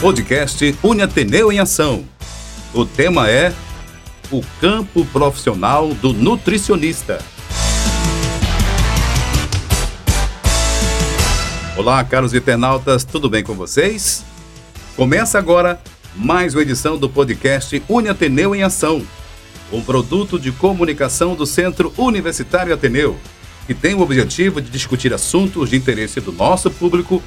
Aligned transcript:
Podcast 0.00 0.78
Uniateneu 0.80 1.50
em 1.50 1.58
Ação. 1.58 2.04
O 2.72 2.86
tema 2.86 3.28
é 3.28 3.52
o 4.30 4.44
campo 4.60 5.04
profissional 5.06 5.92
do 5.92 6.12
nutricionista. 6.12 7.18
Olá, 11.76 12.04
caros 12.04 12.32
internautas, 12.32 13.02
tudo 13.04 13.28
bem 13.28 13.42
com 13.42 13.54
vocês? 13.54 14.24
Começa 14.94 15.36
agora 15.36 15.80
mais 16.14 16.54
uma 16.54 16.62
edição 16.62 16.96
do 16.96 17.10
podcast 17.10 17.82
Uniateneu 17.88 18.54
em 18.54 18.62
Ação, 18.62 19.04
um 19.72 19.82
produto 19.82 20.38
de 20.38 20.52
comunicação 20.52 21.34
do 21.34 21.44
Centro 21.44 21.92
Universitário 21.98 22.72
Ateneu, 22.72 23.18
que 23.66 23.74
tem 23.74 23.94
o 23.94 24.00
objetivo 24.00 24.60
de 24.60 24.70
discutir 24.70 25.12
assuntos 25.12 25.70
de 25.70 25.76
interesse 25.76 26.20
do 26.20 26.30
nosso 26.30 26.70
público, 26.70 27.20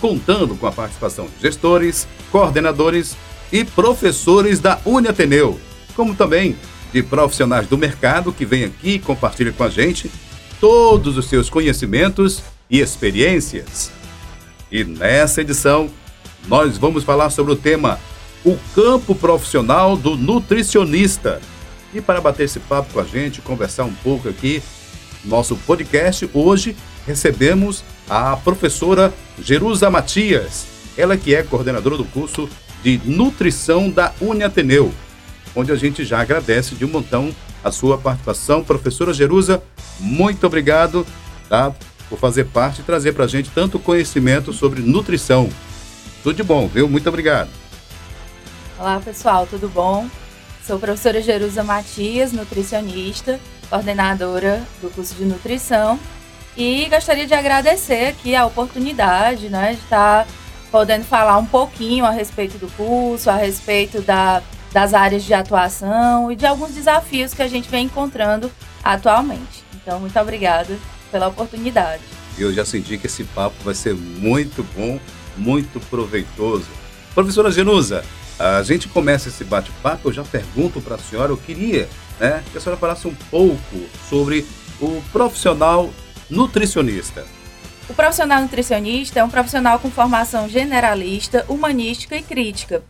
contando 0.00 0.56
com 0.56 0.66
a 0.66 0.72
participação 0.72 1.26
de 1.26 1.42
gestores, 1.42 2.06
coordenadores 2.30 3.16
e 3.52 3.64
professores 3.64 4.60
da 4.60 4.78
Uniateneu, 4.84 5.58
como 5.94 6.14
também 6.14 6.56
de 6.92 7.02
profissionais 7.02 7.66
do 7.66 7.76
mercado 7.76 8.32
que 8.32 8.44
vêm 8.44 8.64
aqui 8.64 8.92
e 8.94 8.98
compartilham 8.98 9.52
com 9.52 9.64
a 9.64 9.68
gente 9.68 10.10
todos 10.60 11.16
os 11.16 11.28
seus 11.28 11.48
conhecimentos 11.50 12.42
e 12.70 12.80
experiências. 12.80 13.90
E 14.70 14.84
nessa 14.84 15.40
edição, 15.40 15.90
nós 16.46 16.76
vamos 16.76 17.04
falar 17.04 17.30
sobre 17.30 17.52
o 17.52 17.56
tema 17.56 17.98
O 18.44 18.56
campo 18.74 19.14
profissional 19.14 19.96
do 19.96 20.16
nutricionista. 20.16 21.40
E 21.92 22.00
para 22.00 22.20
bater 22.20 22.44
esse 22.44 22.60
papo 22.60 22.92
com 22.92 23.00
a 23.00 23.04
gente, 23.04 23.40
conversar 23.40 23.84
um 23.84 23.94
pouco 23.94 24.28
aqui, 24.28 24.62
nosso 25.24 25.56
podcast, 25.56 26.28
hoje 26.32 26.76
recebemos 27.06 27.82
a 28.08 28.36
professora 28.36 29.12
Jerusa 29.38 29.90
Matias, 29.90 30.66
ela 30.96 31.16
que 31.16 31.34
é 31.34 31.42
coordenadora 31.42 31.96
do 31.96 32.04
curso 32.04 32.48
de 32.82 33.00
nutrição 33.04 33.90
da 33.90 34.12
Uniateneu, 34.20 34.92
onde 35.54 35.70
a 35.72 35.76
gente 35.76 36.04
já 36.04 36.20
agradece 36.20 36.74
de 36.74 36.84
um 36.84 36.88
montão 36.88 37.34
a 37.62 37.70
sua 37.70 37.98
participação. 37.98 38.64
Professora 38.64 39.12
Jerusa, 39.12 39.62
muito 40.00 40.46
obrigado 40.46 41.06
tá, 41.48 41.74
por 42.08 42.18
fazer 42.18 42.44
parte 42.44 42.80
e 42.80 42.84
trazer 42.84 43.12
para 43.12 43.24
a 43.24 43.28
gente 43.28 43.50
tanto 43.50 43.78
conhecimento 43.78 44.52
sobre 44.52 44.80
nutrição. 44.80 45.48
Tudo 46.22 46.36
de 46.36 46.42
bom, 46.42 46.66
viu? 46.66 46.88
Muito 46.88 47.08
obrigado. 47.08 47.50
Olá, 48.78 49.00
pessoal, 49.00 49.46
tudo 49.46 49.68
bom? 49.68 50.08
Sou 50.64 50.78
professora 50.78 51.20
Jerusa 51.20 51.64
Matias, 51.64 52.32
nutricionista, 52.32 53.40
coordenadora 53.68 54.62
do 54.80 54.88
curso 54.90 55.14
de 55.14 55.24
nutrição 55.24 55.98
e 56.58 56.88
gostaria 56.88 57.24
de 57.24 57.34
agradecer 57.34 58.08
aqui 58.08 58.34
a 58.34 58.44
oportunidade 58.44 59.48
né, 59.48 59.74
de 59.74 59.78
estar 59.78 60.26
podendo 60.72 61.04
falar 61.04 61.38
um 61.38 61.46
pouquinho 61.46 62.04
a 62.04 62.10
respeito 62.10 62.58
do 62.58 62.66
curso, 62.72 63.30
a 63.30 63.36
respeito 63.36 64.02
da, 64.02 64.42
das 64.72 64.92
áreas 64.92 65.22
de 65.22 65.32
atuação 65.32 66.32
e 66.32 66.34
de 66.34 66.44
alguns 66.44 66.72
desafios 66.72 67.32
que 67.32 67.42
a 67.42 67.46
gente 67.46 67.68
vem 67.68 67.84
encontrando 67.84 68.50
atualmente. 68.82 69.62
Então, 69.76 70.00
muito 70.00 70.18
obrigada 70.18 70.76
pela 71.12 71.28
oportunidade. 71.28 72.02
Eu 72.36 72.52
já 72.52 72.64
senti 72.64 72.98
que 72.98 73.06
esse 73.06 73.22
papo 73.22 73.54
vai 73.62 73.74
ser 73.74 73.94
muito 73.94 74.64
bom, 74.76 74.98
muito 75.36 75.78
proveitoso. 75.88 76.66
Professora 77.14 77.52
Genusa, 77.52 78.04
a 78.36 78.64
gente 78.64 78.88
começa 78.88 79.28
esse 79.28 79.44
bate-papo, 79.44 80.08
eu 80.08 80.12
já 80.12 80.24
pergunto 80.24 80.80
para 80.80 80.96
a 80.96 80.98
senhora, 80.98 81.30
eu 81.30 81.36
queria 81.36 81.88
né, 82.18 82.42
que 82.50 82.58
a 82.58 82.60
senhora 82.60 82.80
falasse 82.80 83.06
um 83.06 83.14
pouco 83.30 83.86
sobre 84.10 84.44
o 84.80 85.00
profissional 85.12 85.88
nutricionista. 86.30 87.26
O 87.88 87.94
profissional 87.94 88.42
nutricionista 88.42 89.20
é 89.20 89.24
um 89.24 89.30
profissional 89.30 89.78
com 89.78 89.90
formação 89.90 90.48
generalista, 90.48 91.44
humanística 91.48 92.16
e 92.16 92.22
crítica, 92.22 92.82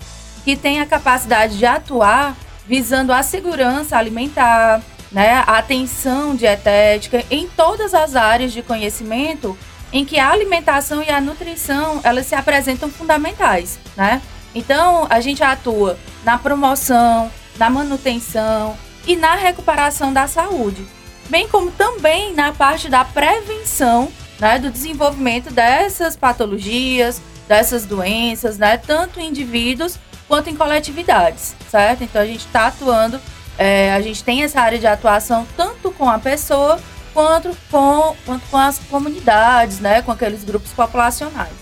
que 0.44 0.56
tem 0.56 0.80
a 0.80 0.86
capacidade 0.86 1.56
de 1.56 1.66
atuar 1.66 2.36
visando 2.66 3.12
a 3.12 3.22
segurança 3.22 3.96
alimentar, 3.96 4.82
né, 5.10 5.42
a 5.46 5.58
atenção 5.58 6.36
dietética 6.36 7.24
em 7.30 7.48
todas 7.48 7.94
as 7.94 8.14
áreas 8.14 8.52
de 8.52 8.60
conhecimento 8.60 9.56
em 9.90 10.04
que 10.04 10.18
a 10.18 10.30
alimentação 10.30 11.02
e 11.02 11.08
a 11.08 11.20
nutrição 11.20 12.00
elas 12.04 12.26
se 12.26 12.34
apresentam 12.34 12.90
fundamentais, 12.90 13.78
né? 13.96 14.20
Então 14.54 15.06
a 15.08 15.20
gente 15.20 15.42
atua 15.42 15.98
na 16.24 16.36
promoção, 16.36 17.30
na 17.56 17.70
manutenção 17.70 18.76
e 19.06 19.16
na 19.16 19.34
recuperação 19.34 20.12
da 20.12 20.26
saúde, 20.26 20.86
bem 21.28 21.48
como 21.48 21.70
também 21.70 22.34
na 22.34 22.52
parte 22.52 22.88
da 22.88 23.04
prevenção, 23.04 24.10
né, 24.38 24.58
do 24.58 24.70
desenvolvimento 24.70 25.52
dessas 25.52 26.16
patologias, 26.16 27.20
dessas 27.46 27.84
doenças, 27.84 28.58
né, 28.58 28.76
tanto 28.76 29.20
em 29.20 29.28
indivíduos 29.28 29.98
quanto 30.26 30.50
em 30.50 30.56
coletividades, 30.56 31.56
certo? 31.70 32.04
Então 32.04 32.20
a 32.20 32.26
gente 32.26 32.46
está 32.46 32.66
atuando 32.66 33.20
é, 33.58 33.92
a 33.92 34.00
gente 34.00 34.22
tem 34.22 34.44
essa 34.44 34.60
área 34.60 34.78
de 34.78 34.86
atuação 34.86 35.44
tanto 35.56 35.90
com 35.90 36.08
a 36.08 36.18
pessoa 36.18 36.78
quanto 37.12 37.56
com, 37.68 38.14
quanto 38.24 38.46
com 38.48 38.56
as 38.56 38.78
comunidades, 38.78 39.80
né, 39.80 40.00
com 40.00 40.12
aqueles 40.12 40.44
grupos 40.44 40.70
populacionais. 40.70 41.52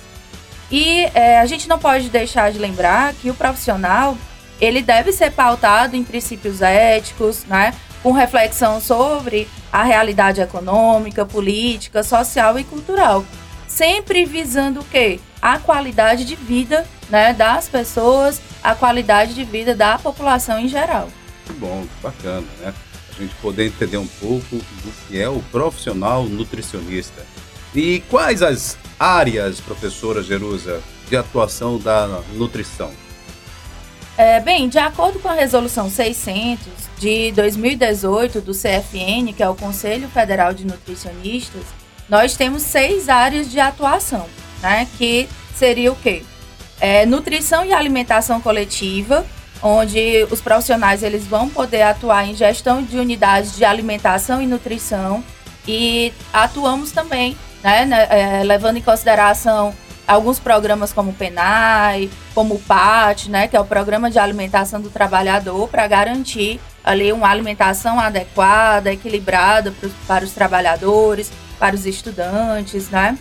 E 0.71 1.09
é, 1.15 1.41
a 1.41 1.47
gente 1.47 1.67
não 1.67 1.79
pode 1.79 2.11
deixar 2.11 2.53
de 2.53 2.59
lembrar 2.59 3.15
que 3.15 3.31
o 3.31 3.35
profissional 3.35 4.17
ele 4.61 4.83
deve 4.83 5.13
ser 5.13 5.33
pautado 5.33 5.97
em 5.97 6.05
princípios 6.05 6.61
éticos, 6.61 7.45
né, 7.45 7.73
com 8.03 8.13
reflexão 8.13 8.81
sobre 8.81 9.49
a 9.73 9.83
realidade 9.83 10.41
econômica, 10.41 11.27
política, 11.27 12.03
social 12.03 12.59
e 12.59 12.65
cultural, 12.65 13.25
sempre 13.67 14.25
visando 14.25 14.81
o 14.81 14.85
quê? 14.85 15.21
A 15.41 15.59
qualidade 15.59 16.25
de 16.25 16.35
vida, 16.35 16.87
né, 17.11 17.33
das 17.33 17.69
pessoas, 17.69 18.41
a 18.63 18.75
qualidade 18.75 19.35
de 19.35 19.45
vida 19.45 19.75
da 19.75 19.99
população 19.99 20.59
em 20.59 20.69
geral. 20.69 21.09
Muito 21.47 21.61
bom, 21.61 21.87
bacana, 22.03 22.47
né? 22.61 22.75
A 23.17 23.23
gente 23.23 23.35
poder 23.37 23.67
entender 23.67 23.97
um 23.97 24.07
pouco 24.07 24.57
do 24.57 24.93
que 25.09 25.21
é 25.21 25.29
o 25.29 25.41
profissional 25.51 26.25
nutricionista. 26.25 27.25
E 27.75 28.01
quais 28.11 28.43
as 28.43 28.77
áreas, 28.99 29.61
professora 29.61 30.23
Jerusa, 30.23 30.83
de 31.09 31.17
atuação 31.17 31.79
da 31.79 32.21
nutrição? 32.35 32.91
É, 34.19 34.41
bem, 34.41 34.67
de 34.67 34.79
acordo 34.79 35.19
com 35.19 35.29
a 35.29 35.35
Resolução 35.35 35.91
600 35.91 36.67
de 36.99 37.33
2018 37.33 38.41
do 38.41 38.53
CFN, 38.53 39.35
que 39.37 39.43
é 39.43 39.49
o 39.49 39.55
Conselho 39.55 40.09
Federal 40.09 40.55
de 40.55 40.67
Nutricionistas, 40.67 41.65
nós 42.09 42.35
temos 42.35 42.63
seis 42.63 43.11
áreas 43.11 43.51
de 43.51 43.61
atuação, 43.61 44.27
né? 44.63 44.89
Que 44.97 45.29
seria 45.55 45.93
o 45.93 45.97
quê? 45.97 46.23
É, 46.81 47.05
nutrição 47.05 47.63
e 47.65 47.75
alimentação 47.75 48.41
coletiva, 48.41 49.27
onde 49.63 50.27
os 50.31 50.41
profissionais 50.41 51.03
eles 51.03 51.27
vão 51.27 51.51
poder 51.51 51.83
atuar 51.83 52.27
em 52.27 52.35
gestão 52.35 52.83
de 52.83 52.99
unidades 52.99 53.55
de 53.55 53.65
alimentação 53.67 54.41
e 54.41 54.47
nutrição 54.47 55.23
e 55.69 56.13
atuamos 56.33 56.91
também, 56.91 57.37
né, 57.63 57.85
né 57.85 58.07
é, 58.11 58.45
levando 58.45 58.77
em 58.77 58.83
consideração 58.83 59.75
alguns 60.07 60.39
programas 60.39 60.93
como 60.93 61.11
o 61.11 61.15
PENAI, 61.15 62.09
como 62.35 62.55
o 62.55 62.61
PAT, 62.61 63.29
né, 63.29 63.49
que 63.49 63.57
é 63.57 63.61
o 63.61 63.65
Programa 63.65 64.11
de 64.11 64.19
Alimentação 64.19 64.81
do 64.81 64.91
Trabalhador, 64.91 65.69
para 65.69 65.87
garantir 65.87 66.61
ali 66.85 67.13
uma 67.13 67.29
alimentação 67.29 67.99
adequada, 67.99 68.93
equilibrada 68.93 69.75
para 70.07 70.25
os, 70.25 70.33
trabalhadores, 70.33 71.33
para 71.59 71.75
os 71.75 71.85
estudantes, 71.87 72.89
né. 72.91 73.19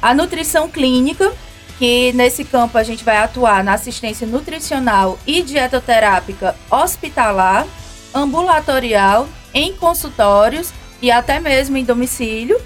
A 0.00 0.14
nutrição 0.14 0.68
clínica, 0.68 1.30
que 1.78 2.12
nesse 2.14 2.44
campo 2.44 2.78
a 2.78 2.82
gente 2.82 3.04
vai 3.04 3.18
atuar 3.18 3.62
na 3.62 3.74
assistência 3.74 4.26
nutricional 4.26 5.18
e 5.26 5.42
dietoterápica 5.42 6.54
hospitalar, 6.70 7.66
ambulatorial, 8.14 9.28
em 9.52 9.74
consultórios 9.74 10.72
e 11.02 11.10
até 11.10 11.40
mesmo 11.40 11.76
em 11.76 11.84
domicílio. 11.84 12.60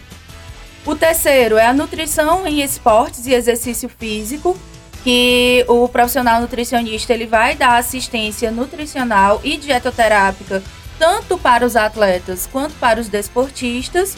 O 0.87 0.95
terceiro 0.95 1.57
é 1.57 1.67
a 1.67 1.73
nutrição 1.73 2.47
em 2.47 2.63
esportes 2.63 3.27
e 3.27 3.33
exercício 3.33 3.89
físico, 3.89 4.59
que 5.03 5.65
o 5.69 5.89
profissional 5.89 6.41
nutricionista 6.41 7.13
ele 7.13 7.27
vai 7.27 7.55
dar 7.55 7.77
assistência 7.77 8.51
nutricional 8.51 9.41
e 9.43 9.57
dietoterápica 9.57 10.63
tanto 10.99 11.37
para 11.39 11.65
os 11.65 11.77
atletas 11.77 12.49
quanto 12.51 12.75
para 12.75 13.01
os 13.01 13.09
desportistas. 13.09 14.17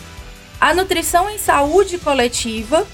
A 0.61 0.75
nutrição 0.75 1.29
em 1.29 1.39
saúde 1.39 1.99
coletiva, 1.99 2.87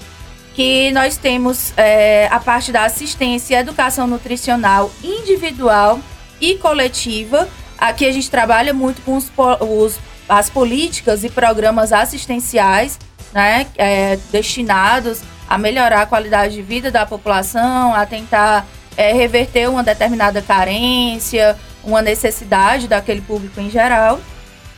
que 0.53 0.91
nós 0.91 1.17
temos 1.17 1.73
é, 1.77 2.27
a 2.31 2.39
parte 2.39 2.71
da 2.71 2.85
assistência 2.85 3.55
e 3.55 3.59
educação 3.59 4.05
nutricional 4.07 4.91
individual 5.03 5.99
e 6.39 6.55
coletiva. 6.55 7.47
Aqui 7.77 8.05
a 8.05 8.11
gente 8.11 8.29
trabalha 8.29 8.73
muito 8.73 9.01
com 9.01 9.17
os, 9.17 9.31
os 9.61 9.99
as 10.27 10.49
políticas 10.49 11.23
e 11.23 11.29
programas 11.29 11.91
assistenciais, 11.91 12.97
né, 13.33 13.67
é, 13.75 14.17
destinados 14.31 15.21
a 15.47 15.57
melhorar 15.57 16.01
a 16.01 16.05
qualidade 16.05 16.55
de 16.55 16.61
vida 16.61 16.89
da 16.89 17.05
população, 17.05 17.93
a 17.93 18.05
tentar 18.05 18.65
é, 18.95 19.13
reverter 19.13 19.69
uma 19.69 19.83
determinada 19.83 20.41
carência, 20.41 21.57
uma 21.83 22.01
necessidade 22.01 22.87
daquele 22.87 23.21
público 23.21 23.59
em 23.59 23.69
geral. 23.69 24.19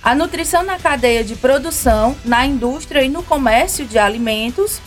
A 0.02 0.14
nutrição 0.14 0.64
na 0.64 0.78
cadeia 0.78 1.24
de 1.24 1.36
produção, 1.36 2.16
na 2.24 2.46
indústria 2.46 3.02
e 3.02 3.10
no 3.10 3.24
comércio 3.24 3.86
de 3.86 3.98
alimentos 3.98 4.80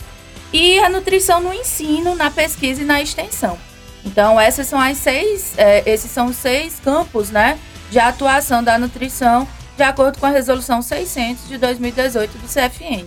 e 0.53 0.79
a 0.79 0.89
nutrição 0.89 1.41
no 1.41 1.53
ensino, 1.53 2.15
na 2.15 2.31
pesquisa 2.31 2.81
e 2.81 2.85
na 2.85 3.01
extensão. 3.01 3.57
Então, 4.03 4.39
essas 4.39 4.67
são 4.67 4.79
as 4.79 4.97
seis, 4.97 5.53
é, 5.57 5.83
esses 5.85 6.09
são 6.09 6.27
os 6.27 6.37
seis 6.37 6.79
campos, 6.79 7.29
né, 7.29 7.59
de 7.91 7.99
atuação 7.99 8.63
da 8.63 8.77
nutrição, 8.77 9.47
de 9.75 9.83
acordo 9.83 10.19
com 10.19 10.25
a 10.25 10.29
resolução 10.29 10.81
600 10.81 11.47
de 11.47 11.57
2018 11.57 12.37
do 12.37 12.47
CFN. 12.47 13.05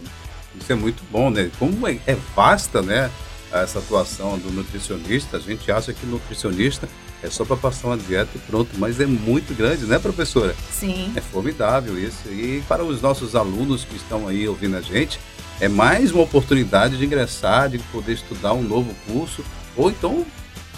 Isso 0.61 0.73
é 0.73 0.75
muito 0.75 1.03
bom, 1.11 1.31
né? 1.31 1.51
Como 1.59 1.87
é, 1.87 1.99
é 2.07 2.17
vasta, 2.35 2.83
né, 2.83 3.11
essa 3.53 3.79
atuação 3.79 4.39
do 4.39 4.51
nutricionista. 4.51 5.37
A 5.37 5.41
gente 5.41 5.71
acha 5.71 5.93
que 5.93 6.07
nutricionista 6.07 6.89
é 7.23 7.31
só 7.31 7.45
para 7.45 7.57
passar 7.57 7.89
uma 7.89 7.97
dieta 7.97 8.31
e 8.35 8.39
pronto, 8.39 8.71
mas 8.79 8.99
é 9.01 9.07
muito 9.07 9.55
grande, 9.57 9.85
né, 9.85 9.99
professora? 9.99 10.55
Sim. 10.73 11.13
É 11.15 11.21
formidável 11.21 11.99
isso. 11.99 12.29
E 12.29 12.63
para 12.69 12.85
os 12.85 13.01
nossos 13.01 13.37
alunos 13.37 13.85
que 13.85 13.97
estão 13.97 14.27
aí 14.27 14.49
ouvindo 14.49 14.77
a 14.77 14.81
gente, 14.81 15.21
é 15.61 15.69
mais 15.69 16.11
uma 16.11 16.25
oportunidade 16.25 16.97
de 16.97 17.05
ingressar, 17.05 17.69
de 17.69 17.79
poder 17.79 18.15
estudar 18.15 18.53
um 18.53 18.63
novo 18.63 18.93
curso, 19.07 19.45
ou 19.77 19.91
então 19.91 20.27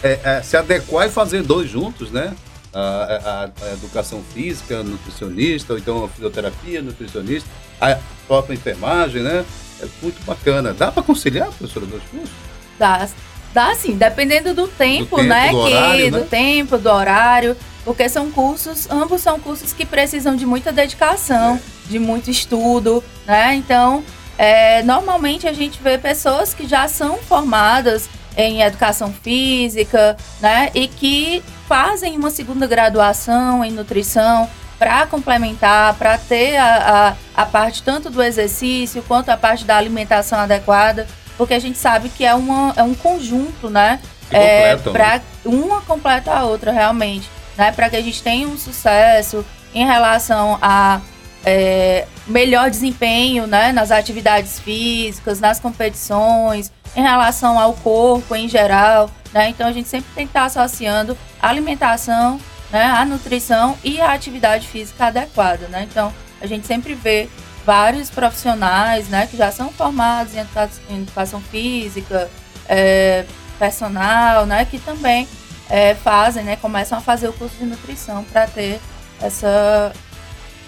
é, 0.02 0.20
é, 0.22 0.42
se 0.42 0.56
adequar 0.56 1.06
e 1.06 1.10
fazer 1.10 1.42
dois 1.42 1.70
juntos, 1.70 2.10
né? 2.10 2.34
A, 2.74 3.50
a, 3.60 3.66
a, 3.66 3.72
educação 3.72 4.22
física, 4.34 4.82
nutricionista, 4.82 5.72
ou 5.72 5.78
então 5.78 6.04
a 6.04 6.08
fisioterapia, 6.08 6.82
nutricionista, 6.82 7.48
a 7.80 7.98
própria 8.26 8.54
enfermagem, 8.54 9.22
né? 9.22 9.44
É 9.80 9.86
muito 10.02 10.24
bacana. 10.24 10.72
Dá 10.72 10.90
para 10.90 11.02
conciliar, 11.02 11.48
professora, 11.48 11.86
dois 11.86 12.02
cursos? 12.04 12.30
Dá, 12.78 13.08
dá 13.52 13.74
sim, 13.74 13.96
dependendo 13.96 14.54
do 14.54 14.68
tempo, 14.68 15.16
do 15.16 15.22
tempo 15.22 15.22
né? 15.22 15.50
Do, 15.50 15.56
horário, 15.58 16.04
que, 16.04 16.10
né? 16.10 16.18
do 16.18 16.24
tempo, 16.24 16.78
do 16.78 16.90
horário, 16.90 17.56
porque 17.84 18.08
são 18.08 18.30
cursos, 18.30 18.88
ambos 18.90 19.20
são 19.20 19.38
cursos 19.38 19.72
que 19.72 19.84
precisam 19.84 20.34
de 20.36 20.46
muita 20.46 20.72
dedicação, 20.72 21.56
é. 21.56 21.90
de 21.90 21.98
muito 21.98 22.30
estudo, 22.30 23.02
né? 23.26 23.54
Então, 23.54 24.02
é, 24.36 24.82
normalmente 24.82 25.46
a 25.46 25.52
gente 25.52 25.80
vê 25.82 25.98
pessoas 25.98 26.54
que 26.54 26.66
já 26.66 26.88
são 26.88 27.18
formadas 27.18 28.08
em 28.36 28.62
educação 28.62 29.12
física, 29.12 30.16
né? 30.40 30.70
E 30.74 30.88
que 30.88 31.42
fazem 31.68 32.16
uma 32.16 32.30
segunda 32.30 32.66
graduação 32.66 33.64
em 33.64 33.70
nutrição 33.70 34.48
para 34.84 35.06
complementar, 35.06 35.94
para 35.94 36.18
ter 36.18 36.58
a, 36.58 37.14
a, 37.34 37.42
a, 37.42 37.46
parte 37.46 37.82
tanto 37.82 38.10
do 38.10 38.22
exercício 38.22 39.02
quanto 39.08 39.30
a 39.30 39.36
parte 39.36 39.64
da 39.64 39.78
alimentação 39.78 40.38
adequada, 40.38 41.06
porque 41.38 41.54
a 41.54 41.58
gente 41.58 41.78
sabe 41.78 42.10
que 42.10 42.22
é, 42.22 42.34
uma, 42.34 42.74
é 42.76 42.82
um 42.82 42.92
conjunto, 42.92 43.70
né? 43.70 43.98
É, 44.30 44.76
para 44.76 45.22
uma 45.42 45.80
completa 45.80 46.34
a 46.34 46.44
outra 46.44 46.70
realmente, 46.70 47.30
né? 47.56 47.72
Para 47.72 47.88
que 47.88 47.96
a 47.96 48.02
gente 48.02 48.22
tenha 48.22 48.46
um 48.46 48.58
sucesso 48.58 49.42
em 49.74 49.86
relação 49.86 50.58
a 50.60 51.00
é, 51.46 52.06
melhor 52.26 52.68
desempenho, 52.68 53.46
né? 53.46 53.72
Nas 53.72 53.90
atividades 53.90 54.58
físicas, 54.58 55.40
nas 55.40 55.58
competições, 55.58 56.70
em 56.94 57.00
relação 57.00 57.58
ao 57.58 57.72
corpo 57.72 58.36
em 58.36 58.50
geral, 58.50 59.10
né? 59.32 59.48
Então 59.48 59.66
a 59.66 59.72
gente 59.72 59.88
sempre 59.88 60.10
tem 60.14 60.26
que 60.26 60.30
estar 60.30 60.44
associando 60.44 61.16
a 61.40 61.48
alimentação, 61.48 62.38
né, 62.74 62.86
a 62.86 63.04
nutrição 63.04 63.78
e 63.84 64.00
a 64.00 64.12
atividade 64.12 64.66
física 64.66 65.06
adequada, 65.06 65.68
né? 65.68 65.86
Então 65.88 66.12
a 66.40 66.46
gente 66.46 66.66
sempre 66.66 66.92
vê 66.92 67.28
vários 67.64 68.10
profissionais, 68.10 69.08
né, 69.08 69.28
que 69.28 69.36
já 69.36 69.52
são 69.52 69.70
formados 69.70 70.34
em 70.34 71.00
educação, 71.00 71.40
física, 71.40 72.28
é, 72.68 73.24
personal, 73.60 74.44
né, 74.44 74.64
que 74.64 74.80
também 74.80 75.28
é, 75.70 75.94
fazem, 75.94 76.42
né, 76.42 76.56
começam 76.56 76.98
a 76.98 77.00
fazer 77.00 77.28
o 77.28 77.32
curso 77.32 77.56
de 77.56 77.64
nutrição 77.64 78.24
para 78.24 78.48
ter 78.48 78.80
essa 79.22 79.92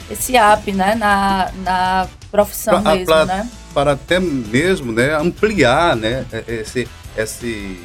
esse 0.08 0.34
up, 0.36 0.70
né, 0.70 0.94
na, 0.94 1.50
na 1.64 2.06
profissão 2.30 2.80
pra, 2.80 2.92
mesmo, 2.92 3.06
pra, 3.06 3.26
né? 3.26 3.50
Para 3.74 3.92
até 3.92 4.20
mesmo, 4.20 4.92
né, 4.92 5.12
ampliar, 5.16 5.96
né, 5.96 6.24
esse, 6.46 6.88
esse 7.16 7.80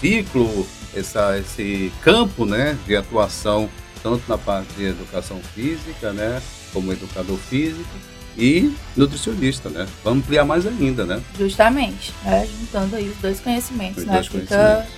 ciclo, 0.00 0.66
essa, 0.94 1.38
esse 1.38 1.92
campo, 2.02 2.44
né, 2.44 2.76
de 2.86 2.96
atuação, 2.96 3.68
tanto 4.02 4.22
na 4.28 4.38
parte 4.38 4.72
de 4.74 4.84
educação 4.84 5.40
física, 5.54 6.12
né, 6.12 6.40
como 6.72 6.92
educador 6.92 7.38
físico 7.38 7.88
e 8.36 8.72
nutricionista, 8.96 9.68
né? 9.68 9.86
Vamos 10.02 10.24
ampliar 10.24 10.44
mais 10.44 10.66
ainda, 10.66 11.06
né? 11.06 11.20
Justamente, 11.38 12.12
né? 12.24 12.46
juntando 12.60 12.96
aí 12.96 13.08
os 13.08 13.16
dois 13.18 13.40
conhecimentos, 13.40 13.98
os 13.98 14.04
né? 14.04 14.14
Dois 14.14 14.26
Fica 14.26 14.56
conhecimentos. 14.56 14.92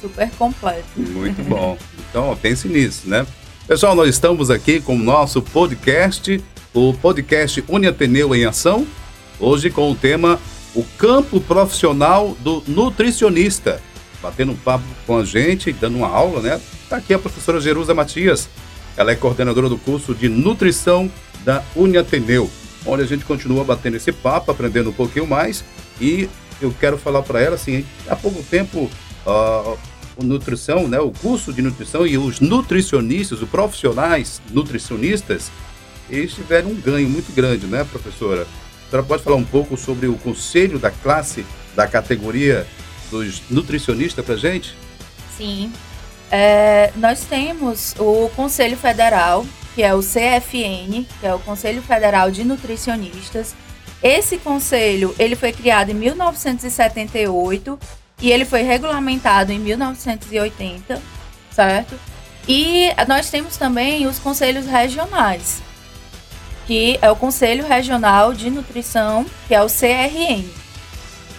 super 0.00 0.30
completo. 0.38 0.86
Muito 0.96 1.42
bom. 1.48 1.76
Então, 2.08 2.30
ó, 2.30 2.34
pense 2.34 2.66
nisso, 2.68 3.08
né? 3.08 3.26
Pessoal, 3.66 3.94
nós 3.94 4.08
estamos 4.08 4.50
aqui 4.50 4.80
com 4.80 4.96
o 4.96 4.98
nosso 4.98 5.42
podcast, 5.42 6.42
o 6.72 6.94
podcast 6.94 7.62
Uniateneu 7.68 8.34
em 8.34 8.46
Ação, 8.46 8.86
hoje 9.38 9.68
com 9.68 9.92
o 9.92 9.94
tema 9.94 10.40
O 10.74 10.82
Campo 10.96 11.38
Profissional 11.40 12.34
do 12.40 12.62
Nutricionista. 12.66 13.82
Batendo 14.22 14.52
um 14.52 14.56
papo 14.56 14.84
com 15.06 15.18
a 15.18 15.24
gente, 15.24 15.72
dando 15.72 15.96
uma 15.98 16.08
aula, 16.08 16.40
né? 16.40 16.60
Está 16.82 16.96
aqui 16.96 17.14
a 17.14 17.18
professora 17.18 17.60
Jerusa 17.60 17.94
Matias. 17.94 18.48
Ela 18.96 19.12
é 19.12 19.14
coordenadora 19.14 19.68
do 19.68 19.78
curso 19.78 20.14
de 20.14 20.28
Nutrição 20.28 21.10
da 21.44 21.62
Uniateneu, 21.76 22.50
onde 22.84 23.02
a 23.02 23.06
gente 23.06 23.24
continua 23.24 23.62
batendo 23.62 23.96
esse 23.96 24.10
papo, 24.10 24.50
aprendendo 24.50 24.90
um 24.90 24.92
pouquinho 24.92 25.26
mais. 25.26 25.64
E 26.00 26.28
eu 26.60 26.74
quero 26.80 26.98
falar 26.98 27.22
para 27.22 27.40
ela 27.40 27.54
assim: 27.54 27.84
há 28.08 28.16
pouco 28.16 28.42
tempo, 28.42 28.90
uh, 29.26 29.78
nutrição, 30.22 30.88
né, 30.88 30.98
o 30.98 31.10
curso 31.10 31.52
de 31.52 31.62
nutrição 31.62 32.06
e 32.06 32.18
os 32.18 32.40
nutricionistas, 32.40 33.40
os 33.40 33.48
profissionais 33.48 34.42
nutricionistas, 34.50 35.50
eles 36.10 36.32
tiveram 36.32 36.70
um 36.70 36.74
ganho 36.74 37.08
muito 37.08 37.32
grande, 37.34 37.66
né, 37.66 37.86
professora? 37.90 38.46
A 38.86 38.90
senhora 38.90 39.06
pode 39.06 39.22
falar 39.22 39.36
um 39.36 39.44
pouco 39.44 39.76
sobre 39.76 40.06
o 40.06 40.14
conselho 40.14 40.78
da 40.78 40.90
classe, 40.90 41.44
da 41.76 41.86
categoria 41.86 42.66
dos 43.10 43.42
nutricionistas 43.50 44.24
para 44.24 44.36
gente? 44.36 44.74
Sim. 45.36 45.72
É, 46.30 46.92
nós 46.96 47.20
temos 47.24 47.94
o 47.98 48.28
Conselho 48.36 48.76
Federal, 48.76 49.46
que 49.74 49.82
é 49.82 49.94
o 49.94 50.00
CFN, 50.00 51.06
que 51.20 51.26
é 51.26 51.34
o 51.34 51.38
Conselho 51.38 51.80
Federal 51.82 52.30
de 52.30 52.44
Nutricionistas. 52.44 53.54
Esse 54.02 54.38
conselho 54.38 55.14
ele 55.18 55.34
foi 55.34 55.52
criado 55.52 55.90
em 55.90 55.94
1978 55.94 57.78
e 58.20 58.30
ele 58.30 58.44
foi 58.44 58.62
regulamentado 58.62 59.52
em 59.52 59.58
1980, 59.58 61.00
certo? 61.50 61.98
E 62.46 62.88
nós 63.06 63.30
temos 63.30 63.56
também 63.56 64.06
os 64.06 64.18
conselhos 64.18 64.66
regionais, 64.66 65.62
que 66.66 66.98
é 67.02 67.10
o 67.10 67.16
Conselho 67.16 67.66
Regional 67.66 68.32
de 68.32 68.50
Nutrição, 68.50 69.26
que 69.46 69.54
é 69.54 69.62
o 69.62 69.66
CRN. 69.66 70.44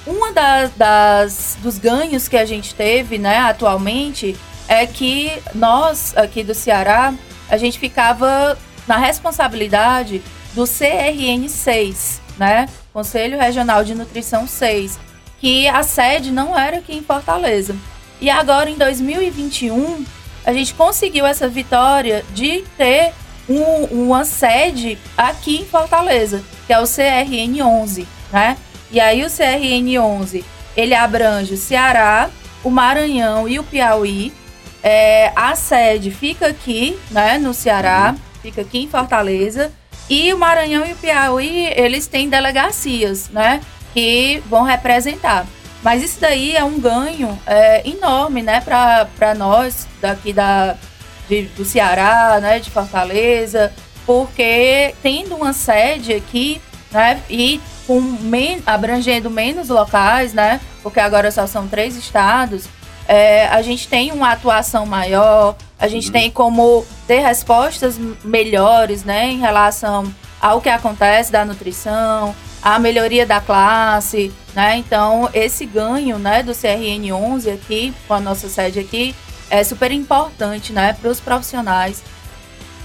Uma 0.10 0.34
das, 0.34 0.72
das 0.76 1.58
dos 1.62 1.78
ganhos 1.78 2.28
que 2.28 2.36
a 2.36 2.44
gente 2.44 2.74
teve, 2.74 3.20
né, 3.20 3.38
atualmente, 3.38 4.36
é 4.68 4.88
que 4.88 5.32
nós 5.54 6.18
aqui 6.18 6.44
do 6.44 6.56
Ceará, 6.56 7.14
a 7.48 7.58
gente 7.58 7.78
ficava 7.78 8.58
na 8.88 8.98
responsabilidade 8.98 10.24
do 10.56 10.64
CRN 10.66 11.48
6, 11.48 12.22
né? 12.40 12.68
Conselho 12.92 13.38
Regional 13.38 13.84
de 13.84 13.94
Nutrição 13.94 14.48
6, 14.48 15.00
que 15.40 15.68
a 15.68 15.84
sede 15.84 16.32
não 16.32 16.58
era 16.58 16.78
aqui 16.78 16.96
em 16.96 17.04
Fortaleza. 17.04 17.76
E 18.20 18.32
agora, 18.32 18.68
em 18.68 18.78
2021, 18.80 20.04
a 20.44 20.52
gente 20.52 20.74
conseguiu 20.74 21.24
essa 21.28 21.48
vitória 21.48 22.26
de 22.34 22.64
ter 22.76 23.14
um, 23.48 24.08
uma 24.08 24.26
sede 24.26 24.98
aqui 25.16 25.58
em 25.58 25.66
Fortaleza, 25.66 26.42
que 26.66 26.74
é 26.74 26.80
o 26.80 26.88
CRN 26.88 27.62
11, 27.62 28.08
né? 28.32 28.58
E 28.92 29.00
aí 29.00 29.24
o 29.24 29.30
CRN 29.30 30.00
11, 30.00 30.46
ele 30.76 30.96
abrange 30.96 31.54
o 31.54 31.58
Ceará, 31.58 32.30
o 32.64 32.70
Maranhão 32.70 33.48
e 33.48 33.60
o 33.60 33.64
Piauí. 33.64 34.34
É, 34.82 35.32
a 35.36 35.56
sede 35.56 36.10
fica 36.10 36.48
aqui, 36.48 36.98
né, 37.12 37.38
no 37.38 37.54
Ceará, 37.54 38.16
fica 38.42 38.62
aqui 38.62 38.80
em 38.80 38.88
Fortaleza. 38.88 39.72
E 40.10 40.34
o 40.34 40.38
Maranhão 40.38 40.86
e 40.86 40.94
o 40.94 40.96
Piauí, 40.96 41.68
eles 41.76 42.08
têm 42.08 42.30
delegacias, 42.30 43.30
né? 43.30 43.62
que 43.94 44.42
vão 44.48 44.64
representar. 44.64 45.46
Mas 45.82 46.04
isso 46.04 46.20
daí 46.20 46.56
é 46.56 46.64
um 46.64 46.80
ganho 46.80 47.40
é, 47.46 47.88
enorme, 47.88 48.42
né, 48.42 48.62
para 48.62 49.34
nós 49.36 49.88
daqui 50.02 50.34
da, 50.34 50.76
de, 51.30 51.44
do 51.56 51.64
Ceará, 51.64 52.40
né, 52.42 52.60
de 52.60 52.70
Fortaleza, 52.70 53.72
porque 54.06 54.94
tendo 55.02 55.36
uma 55.36 55.54
sede 55.54 56.14
aqui, 56.14 56.62
né, 56.92 57.22
e 57.30 57.62
com 57.90 58.00
men 58.00 58.62
abrangendo 58.68 59.32
menos 59.32 59.70
locais, 59.70 60.32
né, 60.32 60.62
porque 60.84 61.00
agora 61.00 61.32
só 61.32 61.48
são 61.48 61.68
três 61.68 61.96
estados, 61.96 62.66
é, 63.08 63.48
a 63.48 63.64
gente 63.64 63.88
tem 63.88 64.12
uma 64.12 64.32
atuação 64.32 64.86
maior, 64.86 65.56
a 65.80 65.88
gente 65.88 66.06
uhum. 66.06 66.14
tem 66.14 66.30
como 66.30 66.86
ter 67.08 67.22
respostas 67.22 68.00
melhores, 68.24 69.04
né, 69.04 69.32
em 69.32 69.40
relação 69.40 70.14
ao 70.40 70.62
que 70.62 70.70
acontece 70.70 71.32
da 71.32 71.44
nutrição, 71.44 72.36
a 72.62 72.78
melhoria 72.78 73.26
da 73.26 73.42
classe, 73.42 74.32
né? 74.54 74.78
Então, 74.78 75.28
esse 75.34 75.66
ganho, 75.66 76.20
né, 76.20 76.44
do 76.44 76.54
CRN 76.54 77.12
11 77.12 77.50
aqui, 77.50 77.94
com 78.08 78.14
a 78.14 78.20
nossa 78.20 78.48
sede 78.48 78.80
aqui, 78.80 79.16
é 79.50 79.64
super 79.64 79.92
importante, 79.92 80.72
né, 80.72 80.94
para 80.94 81.10
os 81.10 81.20
profissionais. 81.20 82.04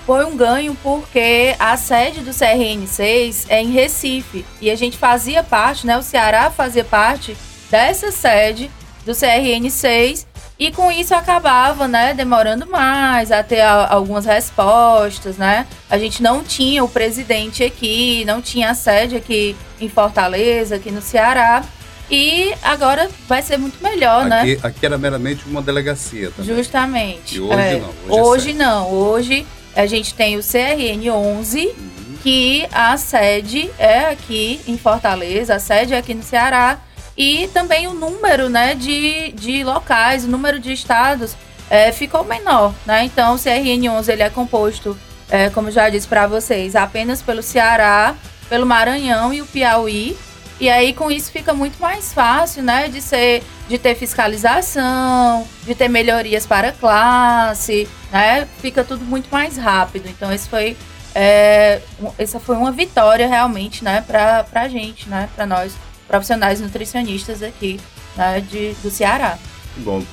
Foi 0.07 0.25
um 0.25 0.37
ganho 0.37 0.77
porque 0.83 1.57
a 1.59 1.77
sede 1.79 2.21
do 2.21 2.31
CRN 2.31 2.87
6 2.87 3.47
é 3.49 3.63
em 3.63 3.71
Recife 3.71 4.45
e 4.61 4.71
a 4.71 4.77
gente 4.77 4.99
fazia 4.99 5.43
parte, 5.43 5.87
né, 5.87 5.97
o 5.97 6.03
Ceará 6.03 6.51
fazia 6.51 6.85
parte 6.85 7.35
dessa 7.71 8.11
sede 8.11 8.71
do 9.07 9.15
CRN 9.15 9.71
6 9.71 10.27
E 10.59 10.71
com 10.71 10.93
isso 10.93 11.15
acabava, 11.15 11.89
né, 11.89 12.13
demorando 12.13 12.67
mais 12.67 13.33
a 13.33 13.43
ter 13.43 13.63
algumas 13.63 14.27
respostas, 14.27 15.37
né? 15.37 15.67
A 15.91 15.99
gente 15.99 16.23
não 16.23 16.45
tinha 16.45 16.85
o 16.85 16.89
presidente 16.89 17.65
aqui, 17.65 18.25
não 18.27 18.41
tinha 18.41 18.71
a 18.71 18.75
sede 18.75 19.17
aqui 19.17 19.57
em 19.81 19.89
Fortaleza, 19.89 20.77
aqui 20.77 20.91
no 20.91 21.01
Ceará. 21.01 21.65
E 22.11 22.55
agora 22.63 23.09
vai 23.27 23.43
ser 23.43 23.57
muito 23.57 23.83
melhor, 23.83 24.27
né? 24.27 24.41
aqui, 24.43 24.55
né? 24.57 24.61
Aqui 24.63 24.87
era 24.87 24.99
meramente 24.99 25.45
uma 25.47 25.63
delegacia 25.63 26.31
também. 26.31 26.55
Justamente. 26.55 27.37
E 27.37 27.41
hoje 27.41 27.59
é. 27.59 27.81
não. 27.81 27.89
Hoje, 27.89 28.21
hoje 28.21 28.51
é 28.51 28.55
não. 28.55 28.93
Hoje 28.93 29.47
a 29.75 29.87
gente 29.87 30.15
tem 30.15 30.37
o 30.37 30.41
CRN 30.43 31.11
11, 31.11 31.67
uhum. 31.67 31.75
que 32.23 32.67
a 32.73 32.97
sede 32.97 33.71
é 33.79 34.07
aqui 34.07 34.61
em 34.67 34.79
Fortaleza, 34.79 35.57
a 35.57 35.59
sede 35.59 35.95
é 35.95 35.99
aqui 35.99 36.15
no 36.15 36.23
Ceará 36.23 36.79
e 37.17 37.49
também 37.53 37.87
o 37.87 37.95
número 37.95 38.49
né, 38.49 38.75
de, 38.75 39.33
de 39.33 39.63
locais, 39.63 40.25
o 40.25 40.29
número 40.29 40.59
de 40.59 40.73
estados 40.73 41.37
é, 41.71 41.93
ficou 41.93 42.25
menor. 42.25 42.75
Né? 42.85 43.05
Então, 43.05 43.35
o 43.35 43.39
CRN11 43.39 44.09
ele 44.09 44.23
é 44.23 44.31
composto, 44.31 44.97
é, 45.29 45.49
como 45.51 45.71
já 45.71 45.89
disse 45.89 46.07
para 46.07 46.27
vocês, 46.27 46.75
apenas 46.75 47.23
pelo 47.23 47.43
Ceará, 47.43 48.15
pelo 48.49 48.67
Maranhão 48.67 49.33
e 49.33 49.41
o 49.41 49.47
Piauí. 49.47 50.17
E 50.61 50.71
aí, 50.71 50.93
com 50.93 51.11
isso, 51.11 51.33
fica 51.33 51.53
muito 51.53 51.81
mais 51.81 52.13
fácil 52.13 52.63
né, 52.63 52.89
de, 52.89 53.03
ser, 53.03 53.43
de 53.69 53.77
ter 53.77 53.95
fiscalização, 53.97 55.47
de 55.65 55.75
ter 55.75 55.89
melhorias 55.89 56.47
para 56.47 56.69
a 56.69 56.73
classe, 56.73 57.89
né? 58.13 58.47
fica 58.61 58.85
tudo 58.85 59.05
muito 59.05 59.29
mais 59.31 59.57
rápido. 59.57 60.09
Então, 60.09 60.33
esse 60.33 60.49
foi, 60.49 60.77
é, 61.15 61.81
essa 62.17 62.39
foi 62.39 62.57
uma 62.57 62.71
vitória 62.71 63.27
realmente 63.27 63.83
né, 63.83 64.05
para 64.07 64.47
a 64.55 64.69
gente, 64.69 65.09
né, 65.09 65.29
para 65.35 65.45
nós 65.45 65.75
profissionais 66.07 66.61
nutricionistas 66.61 67.43
aqui 67.43 67.81
né, 68.17 68.41
de, 68.49 68.75
do 68.75 68.91
Ceará. 68.91 69.37
Bom. 69.79 70.05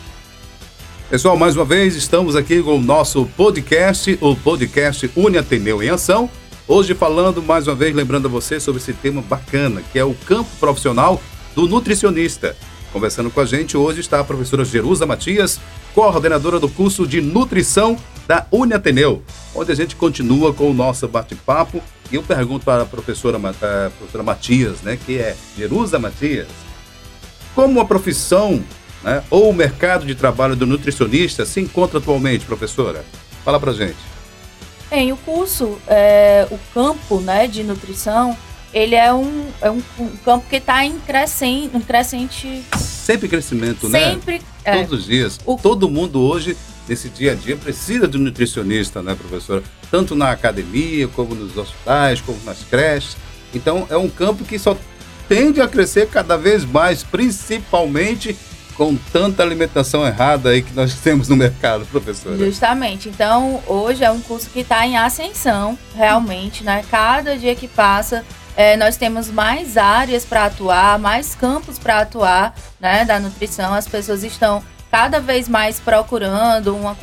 Pessoal, 1.07 1.37
mais 1.37 1.55
uma 1.55 1.65
vez 1.65 1.95
estamos 1.95 2.35
aqui 2.35 2.63
com 2.63 2.77
o 2.77 2.81
nosso 2.81 3.25
podcast, 3.37 4.17
o 4.21 4.35
podcast 4.35 5.11
Uni 5.15 5.37
Ateneu 5.37 5.83
em 5.83 5.89
Ação. 5.89 6.29
Hoje 6.67 6.93
falando 6.93 7.41
mais 7.41 7.67
uma 7.67 7.75
vez, 7.75 7.93
lembrando 7.93 8.27
a 8.27 8.31
você 8.31 8.59
sobre 8.59 8.79
esse 8.79 8.93
tema 8.93 9.21
bacana, 9.21 9.81
que 9.91 9.97
é 9.97 10.05
o 10.05 10.13
campo 10.13 10.49
profissional 10.59 11.21
do 11.55 11.67
nutricionista. 11.67 12.55
Conversando 12.93 13.31
com 13.31 13.39
a 13.39 13.45
gente 13.45 13.75
hoje 13.75 13.99
está 13.99 14.19
a 14.19 14.23
professora 14.23 14.63
Jerusa 14.63 15.05
Matias, 15.05 15.59
coordenadora 15.93 16.59
do 16.59 16.69
curso 16.69 17.07
de 17.07 17.19
nutrição 17.19 17.97
da 18.27 18.45
Uni 18.51 18.73
Ateneu, 18.73 19.23
onde 19.55 19.71
a 19.71 19.75
gente 19.75 19.95
continua 19.95 20.53
com 20.53 20.69
o 20.69 20.73
nosso 20.73 21.07
bate-papo 21.07 21.81
e 22.11 22.15
eu 22.15 22.23
pergunto 22.23 22.63
para 22.63 22.83
a 22.83 22.85
professora, 22.85 23.37
a 23.37 23.89
professora 23.89 24.23
Matias, 24.23 24.81
né, 24.81 24.97
que 25.03 25.17
é 25.17 25.35
Jerusa 25.57 25.97
Matias, 25.97 26.47
como 27.55 27.81
a 27.81 27.85
profissão 27.85 28.63
né, 29.03 29.23
ou 29.29 29.49
o 29.49 29.53
mercado 29.53 30.05
de 30.05 30.13
trabalho 30.13 30.55
do 30.55 30.67
nutricionista 30.67 31.45
se 31.45 31.59
encontra 31.59 31.97
atualmente, 31.97 32.45
professora? 32.45 33.03
Fala 33.43 33.59
para 33.59 33.73
gente. 33.73 34.10
Bem, 34.91 35.13
o 35.13 35.15
curso, 35.15 35.79
é, 35.87 36.45
o 36.51 36.59
campo 36.73 37.21
né, 37.21 37.47
de 37.47 37.63
nutrição, 37.63 38.37
ele 38.73 38.93
é 38.93 39.13
um, 39.13 39.47
é 39.61 39.71
um, 39.71 39.81
um 39.97 40.09
campo 40.17 40.45
que 40.49 40.57
está 40.57 40.83
em, 40.83 40.99
crescente, 40.99 41.71
em 41.73 41.79
crescente... 41.79 42.61
Sempre 42.77 43.29
crescimento, 43.29 43.87
né? 43.87 44.11
Sempre. 44.11 44.41
É. 44.65 44.83
Todos 44.83 44.99
os 44.99 45.05
dias. 45.05 45.39
O... 45.45 45.55
Todo 45.55 45.89
mundo 45.89 46.19
hoje 46.19 46.57
nesse 46.89 47.07
dia 47.07 47.31
a 47.31 47.35
dia 47.35 47.55
precisa 47.55 48.05
de 48.05 48.17
um 48.17 48.19
nutricionista, 48.19 49.01
né, 49.01 49.15
professora? 49.15 49.63
Tanto 49.89 50.13
na 50.13 50.29
academia, 50.29 51.07
como 51.07 51.33
nos 51.35 51.55
hospitais, 51.55 52.19
como 52.19 52.37
nas 52.43 52.57
creches. 52.69 53.15
Então, 53.55 53.87
é 53.89 53.95
um 53.95 54.09
campo 54.09 54.43
que 54.43 54.59
só 54.59 54.77
tende 55.29 55.61
a 55.61 55.69
crescer 55.69 56.09
cada 56.09 56.35
vez 56.35 56.65
mais, 56.65 57.01
principalmente 57.01 58.35
com 58.75 58.95
tanta 58.95 59.43
alimentação 59.43 60.05
errada 60.05 60.49
aí 60.49 60.61
que 60.61 60.73
nós 60.73 60.95
temos 61.01 61.27
no 61.27 61.35
mercado, 61.35 61.85
professora. 61.85 62.37
Justamente. 62.37 63.09
Então, 63.09 63.61
hoje 63.67 64.03
é 64.03 64.11
um 64.11 64.21
curso 64.21 64.49
que 64.49 64.59
está 64.61 64.85
em 64.85 64.97
ascensão, 64.97 65.77
realmente, 65.95 66.63
né? 66.63 66.83
Cada 66.89 67.37
dia 67.37 67.55
que 67.55 67.67
passa, 67.67 68.23
é, 68.55 68.75
nós 68.77 68.97
temos 68.97 69.29
mais 69.29 69.77
áreas 69.77 70.25
para 70.25 70.45
atuar, 70.45 70.99
mais 70.99 71.35
campos 71.35 71.77
para 71.77 71.99
atuar, 71.99 72.55
né? 72.79 73.05
Da 73.05 73.19
nutrição. 73.19 73.73
As 73.73 73.87
pessoas 73.87 74.23
estão 74.23 74.63
cada 74.91 75.21
vez 75.21 75.47
mais 75.47 75.79
procurando 75.79 76.75
uma 76.75 76.95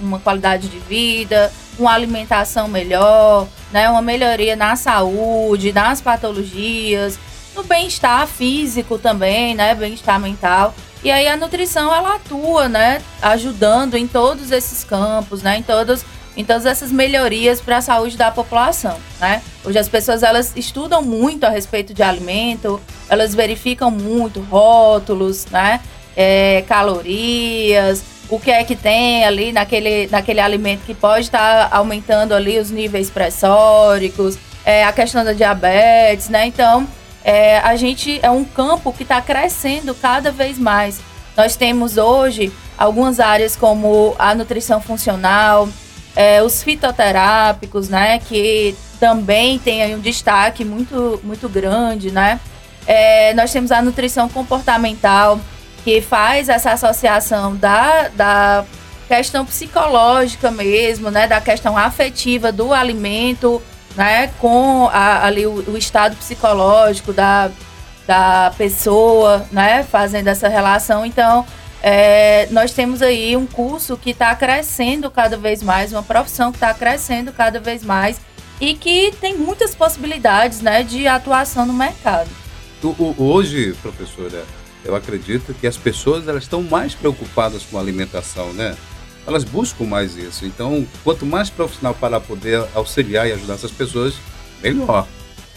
uma 0.00 0.20
qualidade 0.20 0.68
de 0.68 0.78
vida, 0.78 1.52
uma 1.76 1.92
alimentação 1.92 2.68
melhor, 2.68 3.48
né, 3.72 3.90
uma 3.90 4.00
melhoria 4.00 4.54
na 4.54 4.76
saúde, 4.76 5.72
nas 5.72 6.00
patologias, 6.00 7.18
no 7.54 7.64
bem-estar 7.64 8.26
físico 8.28 8.96
também, 8.96 9.54
né, 9.54 9.74
bem-estar 9.74 10.20
mental. 10.20 10.72
E 11.04 11.10
aí 11.10 11.26
a 11.26 11.36
nutrição 11.36 11.92
ela 11.92 12.16
atua, 12.16 12.68
né, 12.68 13.02
ajudando 13.20 13.96
em 13.96 14.06
todos 14.06 14.50
esses 14.50 14.84
campos, 14.84 15.42
né, 15.42 15.58
em 15.58 15.62
todos 15.62 16.04
em 16.34 16.46
todas 16.46 16.64
essas 16.64 16.90
melhorias 16.90 17.60
para 17.60 17.76
a 17.76 17.82
saúde 17.82 18.16
da 18.16 18.30
população, 18.30 18.96
né? 19.20 19.42
Hoje 19.62 19.78
as 19.78 19.86
pessoas 19.86 20.22
elas 20.22 20.54
estudam 20.56 21.02
muito 21.02 21.44
a 21.44 21.50
respeito 21.50 21.92
de 21.92 22.02
alimento, 22.02 22.80
elas 23.06 23.34
verificam 23.34 23.90
muito 23.90 24.40
rótulos, 24.40 25.44
né? 25.50 25.78
é, 26.16 26.62
calorias, 26.66 28.02
o 28.28 28.38
que 28.38 28.50
é 28.50 28.64
que 28.64 28.76
tem 28.76 29.24
ali 29.24 29.52
naquele, 29.52 30.06
naquele 30.08 30.40
alimento 30.40 30.82
que 30.84 30.94
pode 30.94 31.26
estar 31.26 31.68
tá 31.68 31.76
aumentando 31.76 32.34
ali 32.34 32.58
os 32.58 32.70
níveis 32.70 33.10
pressóricos, 33.10 34.38
é, 34.64 34.84
a 34.84 34.92
questão 34.92 35.24
da 35.24 35.32
diabetes, 35.32 36.28
né? 36.28 36.46
Então, 36.46 36.86
é, 37.24 37.58
a 37.58 37.76
gente 37.76 38.18
é 38.22 38.30
um 38.30 38.44
campo 38.44 38.92
que 38.92 39.02
está 39.02 39.20
crescendo 39.20 39.94
cada 39.94 40.30
vez 40.30 40.58
mais. 40.58 41.00
Nós 41.36 41.56
temos 41.56 41.96
hoje 41.96 42.52
algumas 42.76 43.20
áreas 43.20 43.56
como 43.56 44.14
a 44.18 44.34
nutrição 44.34 44.80
funcional, 44.80 45.68
é, 46.16 46.42
os 46.42 46.62
fitoterápicos, 46.62 47.88
né? 47.88 48.18
Que 48.18 48.74
também 48.98 49.58
tem 49.58 49.94
um 49.94 50.00
destaque 50.00 50.64
muito, 50.64 51.20
muito 51.22 51.48
grande, 51.48 52.10
né? 52.10 52.40
É, 52.86 53.32
nós 53.34 53.52
temos 53.52 53.70
a 53.70 53.80
nutrição 53.80 54.28
comportamental, 54.28 55.40
que 55.84 56.00
faz 56.00 56.48
essa 56.48 56.72
associação 56.72 57.56
da, 57.56 58.08
da 58.08 58.64
questão 59.08 59.44
psicológica 59.44 60.50
mesmo, 60.50 61.10
né, 61.10 61.26
da 61.26 61.40
questão 61.40 61.76
afetiva 61.76 62.50
do 62.50 62.72
alimento, 62.72 63.60
né, 63.96 64.28
com 64.38 64.88
a, 64.92 65.26
ali 65.26 65.46
o, 65.46 65.64
o, 65.70 65.76
estado 65.76 66.16
psicológico 66.16 67.12
da, 67.12 67.50
da 68.06 68.52
pessoa, 68.56 69.46
né, 69.50 69.82
fazendo 69.82 70.28
essa 70.28 70.48
relação. 70.48 71.04
Então, 71.04 71.46
é, 71.82 72.46
nós 72.50 72.72
temos 72.72 73.02
aí 73.02 73.36
um 73.36 73.46
curso 73.46 73.96
que 73.96 74.10
está 74.10 74.34
crescendo 74.34 75.10
cada 75.10 75.36
vez 75.36 75.62
mais, 75.62 75.92
uma 75.92 76.02
profissão 76.02 76.52
que 76.52 76.56
está 76.56 76.72
crescendo 76.72 77.32
cada 77.32 77.58
vez 77.58 77.82
mais 77.82 78.20
e 78.60 78.74
que 78.74 79.12
tem 79.20 79.36
muitas 79.36 79.74
possibilidades, 79.74 80.60
né, 80.60 80.82
de 80.82 81.08
atuação 81.08 81.66
no 81.66 81.72
mercado. 81.72 82.30
Hoje, 83.18 83.74
professora, 83.82 84.44
eu 84.84 84.94
acredito 84.94 85.54
que 85.54 85.66
as 85.66 85.76
pessoas 85.76 86.26
elas 86.26 86.44
estão 86.44 86.62
mais 86.62 86.94
preocupadas 86.94 87.62
com 87.64 87.78
a 87.78 87.80
alimentação, 87.80 88.52
né? 88.52 88.76
Elas 89.26 89.44
buscam 89.44 89.84
mais 89.84 90.16
isso. 90.16 90.44
Então, 90.44 90.86
quanto 91.04 91.24
mais 91.24 91.48
profissional 91.48 91.94
para 91.94 92.20
poder 92.20 92.64
auxiliar 92.74 93.28
e 93.28 93.32
ajudar 93.32 93.54
essas 93.54 93.70
pessoas, 93.70 94.14
melhor. 94.62 95.06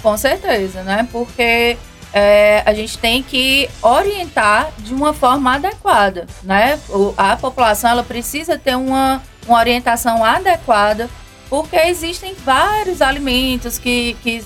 Com 0.02 0.16
certeza, 0.18 0.84
né? 0.84 1.08
Porque 1.12 1.78
é, 2.14 2.62
a 2.66 2.74
gente 2.74 2.98
tem 2.98 3.24
que 3.24 3.70
orientar 3.82 4.72
de 4.80 4.94
uma 4.94 5.14
forma 5.14 5.56
adequada, 5.56 6.28
né? 6.44 6.80
A 7.18 7.36
população 7.36 7.90
ela 7.90 8.04
precisa 8.04 8.58
ter 8.58 8.76
uma, 8.76 9.22
uma 9.48 9.58
orientação 9.58 10.24
adequada, 10.24 11.10
porque 11.50 11.76
existem 11.76 12.36
vários 12.46 13.02
alimentos 13.02 13.80
que, 13.80 14.16
que 14.22 14.44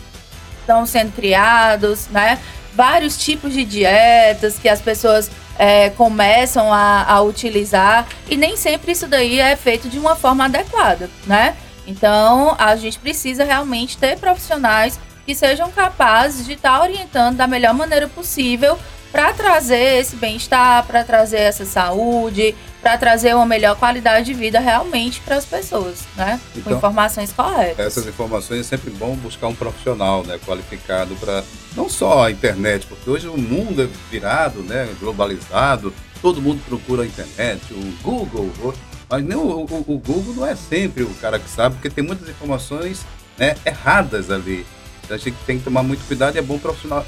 estão 0.62 0.86
sendo 0.86 1.12
criados, 1.14 2.08
né? 2.08 2.40
vários 2.80 3.18
tipos 3.18 3.54
de 3.54 3.66
dietas 3.66 4.58
que 4.58 4.70
as 4.70 4.82
pessoas 4.82 5.30
é, 5.60 5.90
começam 5.90 6.74
a, 6.74 7.04
a, 7.04 7.22
utilizar 7.22 8.08
e 8.30 8.38
nem 8.38 8.56
sempre 8.56 8.94
isso 8.94 9.06
daí 9.08 9.42
é 9.42 9.58
feito 9.58 9.90
de 9.90 10.00
uma 10.00 10.16
forma 10.16 10.46
adequada, 10.46 11.10
né? 11.28 11.56
Então 11.86 12.56
a 12.58 12.78
gente 12.78 12.98
precisa 12.98 13.44
realmente 13.44 13.98
ter 13.98 14.18
profissionais 14.18 14.98
que 15.26 15.36
sejam 15.36 15.70
capazes 15.70 16.46
de 16.46 16.54
estar 16.54 16.78
tá 16.78 16.82
orientando 16.82 17.36
da 17.36 17.46
melhor 17.46 17.74
maneira 17.74 18.08
possível 18.08 18.80
para 19.12 19.34
trazer 19.34 20.00
esse 20.00 20.16
bem-estar, 20.16 20.86
para 20.86 21.04
trazer 21.04 21.40
essa 21.40 21.66
saúde, 21.66 22.56
para 22.82 22.98
trazer 22.98 23.36
uma 23.36 23.46
melhor 23.46 23.76
qualidade 23.76 24.26
de 24.26 24.34
vida 24.34 24.60
realmente 24.60 25.20
para 25.22 25.36
as 25.36 25.46
pessoas, 25.46 26.04
né? 26.16 26.40
Então, 26.56 26.64
Com 26.64 26.78
informações 26.78 27.34
corretas. 27.34 27.86
Essas 27.86 28.08
informações 28.08 28.62
é 28.62 28.64
sempre 28.64 28.90
bom 28.92 29.16
buscar 29.16 29.48
um 29.48 29.56
profissional, 29.56 30.24
né, 30.26 30.40
qualificado 30.46 31.16
para 31.16 31.44
não 31.76 31.90
só 31.90 32.26
a 32.26 32.32
internet, 32.32 32.86
porque 32.88 33.10
hoje 33.10 33.28
o 33.28 33.38
mundo 33.38 33.84
é 33.84 33.88
virado, 34.10 34.62
né, 34.62 34.90
globalizado, 35.00 35.94
todo 36.22 36.42
mundo 36.42 36.62
procura 36.66 37.04
a 37.04 37.06
internet, 37.06 37.62
o 37.74 37.94
Google, 38.02 38.74
mas 39.10 39.24
nem 39.24 39.38
o, 39.38 39.42
o, 39.42 39.86
o 39.88 39.98
Google 39.98 40.34
não 40.36 40.46
é 40.46 40.56
sempre 40.56 41.04
o 41.04 41.14
cara 41.16 41.40
que 41.40 41.50
sabe, 41.50 41.76
porque 41.76 41.90
tem 41.90 42.04
muitas 42.04 42.30
informações 42.30 43.06
né, 43.38 43.56
erradas 43.66 44.30
ali. 44.32 44.66
Então, 45.04 45.16
a 45.16 45.20
gente 45.20 45.38
tem 45.46 45.58
que 45.58 45.64
tomar 45.64 45.82
muito 45.82 46.06
cuidado 46.06 46.36
e 46.36 46.40
é 46.40 46.42
bom 46.42 46.60
profissional 46.60 47.06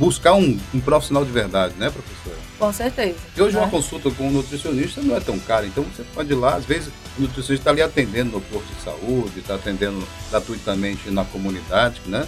buscar 0.00 0.32
um, 0.32 0.58
um 0.72 0.80
profissional 0.80 1.26
de 1.26 1.30
verdade, 1.30 1.74
né, 1.76 1.90
professora? 1.90 2.36
Com 2.58 2.72
certeza. 2.72 3.16
E 3.36 3.42
hoje 3.42 3.54
né? 3.54 3.60
uma 3.60 3.70
consulta 3.70 4.10
com 4.10 4.28
um 4.28 4.30
nutricionista 4.30 5.02
não 5.02 5.14
é 5.14 5.20
tão 5.20 5.38
cara, 5.38 5.66
então 5.66 5.84
você 5.84 6.02
pode 6.14 6.32
ir 6.32 6.34
lá, 6.34 6.54
às 6.54 6.64
vezes 6.64 6.88
o 7.18 7.22
nutricionista 7.22 7.54
está 7.54 7.70
ali 7.70 7.82
atendendo 7.82 8.30
no 8.32 8.40
posto 8.40 8.66
de 8.74 8.80
saúde, 8.82 9.40
está 9.40 9.56
atendendo 9.56 10.02
gratuitamente 10.30 11.10
na 11.10 11.22
comunidade, 11.26 12.00
né? 12.06 12.26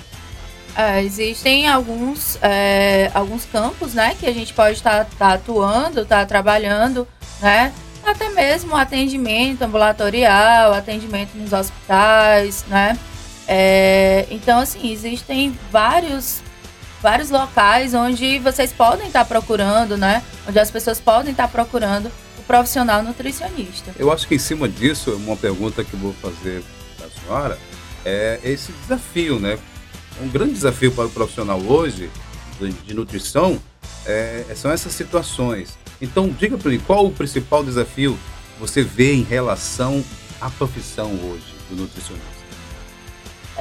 É, 0.77 1.03
existem 1.03 1.67
alguns, 1.67 2.39
é, 2.43 3.11
alguns 3.15 3.47
campos, 3.47 3.95
né, 3.95 4.15
que 4.19 4.27
a 4.27 4.33
gente 4.33 4.53
pode 4.53 4.77
estar 4.77 5.05
tá, 5.05 5.11
tá 5.19 5.33
atuando, 5.35 6.03
estar 6.03 6.21
tá 6.21 6.27
trabalhando, 6.27 7.09
né, 7.41 7.73
até 8.05 8.29
mesmo 8.31 8.75
atendimento 8.77 9.63
ambulatorial, 9.63 10.73
atendimento 10.73 11.35
nos 11.35 11.53
hospitais, 11.53 12.65
né, 12.69 12.99
é, 13.47 14.27
então, 14.31 14.61
assim, 14.61 14.91
existem 14.91 15.57
vários, 15.71 16.43
vários 17.03 17.31
locais 17.31 17.93
onde 17.93 18.39
vocês 18.39 18.73
podem 18.73 19.09
estar 19.09 19.25
procurando, 19.25 19.97
né, 19.97 20.23
onde 20.49 20.59
as 20.59 20.71
pessoas 20.71 21.01
podem 21.01 21.33
estar 21.33 21.49
procurando 21.49 22.11
o 22.39 22.43
profissional 22.47 23.03
nutricionista. 23.03 23.93
Eu 23.99 24.13
acho 24.13 24.27
que 24.29 24.37
em 24.37 24.39
cima 24.39 24.69
disso, 24.69 25.11
uma 25.17 25.37
pergunta 25.37 25.83
que 25.83 25.93
eu 25.93 25.99
vou 25.99 26.15
fazer 26.15 26.63
para 26.97 27.07
a 27.07 27.11
senhora 27.11 27.59
é 28.05 28.41
esse 28.45 28.73
desafio, 28.73 29.41
né, 29.41 29.59
um 30.23 30.29
grande 30.29 30.53
desafio 30.53 30.93
para 30.93 31.07
o 31.07 31.11
profissional 31.11 31.61
hoje 31.61 32.09
de, 32.87 32.95
nutrição 32.95 33.61
é, 34.07 34.45
são 34.55 34.71
essas 34.71 34.93
situações. 34.93 35.77
Então, 36.01 36.29
diga 36.29 36.57
para 36.57 36.71
mim, 36.71 36.79
qual 36.79 37.07
o 37.07 37.11
principal 37.11 37.65
desafio 37.65 38.17
você 38.61 38.83
vê 38.83 39.15
em 39.15 39.23
relação 39.23 40.05
à 40.41 40.49
profissão 40.49 41.11
hoje 41.25 41.55
do 41.69 41.77
nutricionista? 41.77 42.42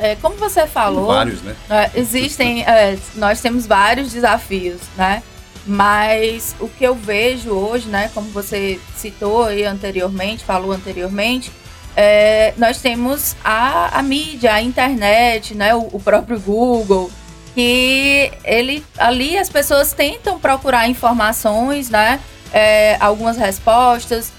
É, 0.01 0.15
como 0.15 0.35
você 0.35 0.65
falou, 0.65 1.05
Tem 1.05 1.15
vários, 1.15 1.41
né? 1.43 1.55
É, 1.69 1.91
existem, 1.93 2.63
é, 2.63 2.97
nós 3.13 3.39
temos 3.39 3.67
vários 3.67 4.11
desafios, 4.11 4.81
né? 4.97 5.21
Mas 5.63 6.55
o 6.59 6.67
que 6.67 6.83
eu 6.83 6.95
vejo 6.95 7.51
hoje, 7.51 7.87
né, 7.87 8.09
como 8.15 8.27
você 8.31 8.79
citou 8.97 9.43
aí 9.43 9.63
anteriormente, 9.63 10.43
falou 10.43 10.71
anteriormente, 10.71 11.51
é, 11.95 12.51
nós 12.57 12.81
temos 12.81 13.35
a, 13.43 13.99
a 13.99 14.01
mídia, 14.01 14.55
a 14.55 14.61
internet, 14.61 15.53
né, 15.53 15.75
o, 15.75 15.87
o, 15.91 15.99
próprio 15.99 16.39
Google, 16.39 17.11
que 17.53 18.31
ele 18.43 18.83
ali 18.97 19.37
as 19.37 19.49
pessoas 19.49 19.93
tentam 19.93 20.39
procurar 20.39 20.89
informações, 20.89 21.91
né, 21.91 22.19
é, 22.51 22.97
algumas 22.99 23.37
respostas 23.37 24.31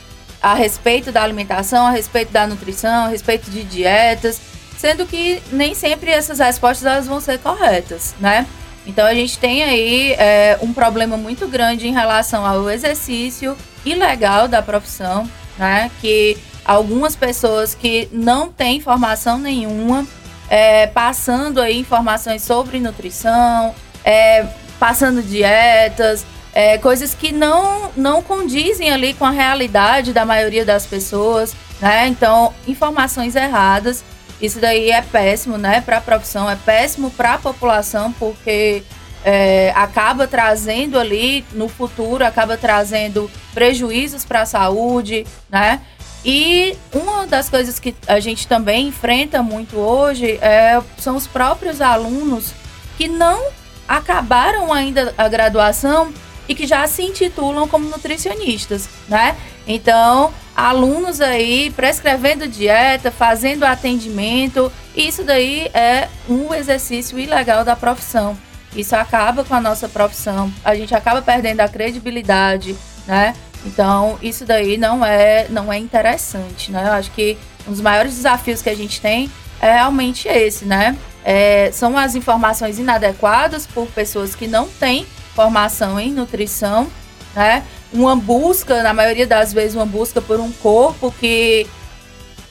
a 0.43 0.55
respeito 0.55 1.13
da 1.13 1.23
alimentação, 1.23 1.87
a 1.87 1.91
respeito 1.93 2.33
da 2.33 2.49
nutrição, 2.49 3.05
a 3.05 3.09
respeito 3.09 3.49
de 3.49 3.63
dietas, 3.63 4.41
sendo 4.83 5.07
que 5.07 5.41
nem 5.53 5.77
sempre 5.77 6.11
essas 6.11 6.41
respostas 6.41 6.85
elas 6.85 7.07
vão 7.07 7.21
ser 7.21 7.39
corretas, 7.39 8.17
né? 8.19 8.45
Então 8.85 9.07
a 9.07 9.15
gente 9.15 9.39
tem 9.39 9.63
aí 9.63 10.13
é, 10.15 10.59
um 10.61 10.73
problema 10.73 11.17
muito 11.17 11.47
grande 11.47 11.87
em 11.87 11.93
relação 11.93 12.45
ao 12.45 12.69
exercício 12.69 13.57
ilegal 13.85 14.49
da 14.49 14.61
profissão, 14.61 15.31
né? 15.57 15.89
Que 16.01 16.37
algumas 16.65 17.15
pessoas 17.15 17.77
que 17.77 18.09
não 18.11 18.51
têm 18.51 18.81
formação 18.81 19.39
nenhuma, 19.39 20.05
é, 20.51 20.89
passando 20.89 21.61
aí 21.61 21.79
informações 21.79 22.43
sobre 22.43 22.81
nutrição, 22.81 23.73
é, 24.05 24.45
passando 24.81 25.23
dietas, 25.23 26.27
é, 26.53 26.77
coisas 26.77 27.15
que 27.15 27.31
não, 27.31 27.93
não 27.97 28.21
condizem 28.21 28.91
ali 28.91 29.15
com 29.15 29.25
a 29.25 29.31
realidade 29.31 30.13
da 30.13 30.25
maioria 30.25 30.65
das 30.65 30.87
pessoas, 30.87 31.55
né? 31.81 32.09
Então, 32.09 32.53
informações 32.67 33.37
erradas, 33.37 34.03
isso 34.43 34.59
daí 34.59 34.91
é 34.91 35.01
péssimo, 35.01 35.57
né, 35.57 35.81
para 35.81 35.99
a 35.99 36.01
profissão, 36.01 36.51
é 36.51 36.57
péssimo 36.57 37.11
para 37.13 37.35
a 37.35 37.39
população, 37.39 38.13
porque 38.13 38.83
é, 39.25 39.73
acaba 39.77 40.27
trazendo 40.27 40.99
ali 40.99 41.45
no 41.53 41.69
futuro, 41.69 42.27
acaba 42.27 42.57
trazendo 42.57 43.31
prejuízos 43.55 44.25
para 44.25 44.43
a 44.43 44.47
saúde, 44.47 45.25
né? 45.49 45.81
E 46.25 46.77
uma 46.93 47.27
das 47.27 47.49
coisas 47.49 47.79
que 47.79 47.95
a 48.07 48.21
gente 48.21 48.47
também 48.47 48.89
enfrenta 48.89 49.43
muito 49.43 49.77
hoje 49.77 50.39
é, 50.41 50.81
são 50.99 51.17
os 51.17 51.27
próprios 51.27 51.81
alunos 51.81 52.53
que 52.97 53.09
não 53.09 53.45
acabaram 53.89 54.73
ainda 54.73 55.13
a 55.19 55.29
graduação 55.29 56.13
e 56.49 56.55
que 56.55 56.67
já 56.67 56.87
se 56.87 57.03
intitulam 57.03 57.67
como 57.69 57.89
nutricionistas, 57.89 58.89
né? 59.09 59.37
Então, 59.67 60.33
alunos 60.57 61.21
aí 61.21 61.71
prescrevendo 61.71 62.49
dieta, 62.49 63.11
fazendo 63.11 63.65
atendimento, 63.65 64.71
isso 64.97 65.25
daí 65.25 65.71
é 65.73 66.09
um 66.29 66.53
exercício 66.53 67.19
ilegal 67.19 67.65
da 67.65 67.77
profissão. 67.77 68.37
Isso 68.75 68.97
acaba 68.97 69.45
com 69.45 69.55
a 69.55 69.61
nossa 69.61 69.89
profissão, 69.89 70.53
a 70.65 70.75
gente 70.75 70.95
acaba 70.95 71.21
perdendo 71.21 71.61
a 71.61 71.69
credibilidade, 71.69 72.75
né? 73.07 73.35
Então, 73.65 74.19
isso 74.23 74.45
daí 74.45 74.77
não 74.77 75.05
é, 75.05 75.47
não 75.49 75.73
é 75.73 75.79
interessante, 75.79 76.73
né? 76.73 76.85
Eu 76.87 76.93
acho 76.93 77.11
que 77.13 77.37
um 77.67 77.71
dos 77.71 77.81
maiores 77.81 78.15
desafios 78.15 78.63
que 78.63 78.71
a 78.71 78.75
gente 78.75 79.01
tem 79.01 79.31
é 79.61 79.75
realmente 79.75 80.27
esse, 80.27 80.65
né? 80.65 80.97
É, 81.25 81.71
são 81.73 81.97
as 81.97 82.15
informações 82.15 82.79
inadequadas 82.79 83.67
por 83.67 83.87
pessoas 83.89 84.35
que 84.35 84.49
não 84.49 84.67
têm 84.69 85.07
formação 85.35 86.01
em 86.01 86.13
nutrição, 86.13 86.91
né? 87.35 87.63
Uma 87.93 88.17
busca, 88.17 88.83
na 88.83 88.95
maioria 88.95 89.27
das 89.27 89.53
vezes, 89.53 89.75
uma 89.75 89.87
busca 89.87 90.21
por 90.21 90.41
um 90.41 90.51
corpo 90.51 91.13
que 91.21 91.67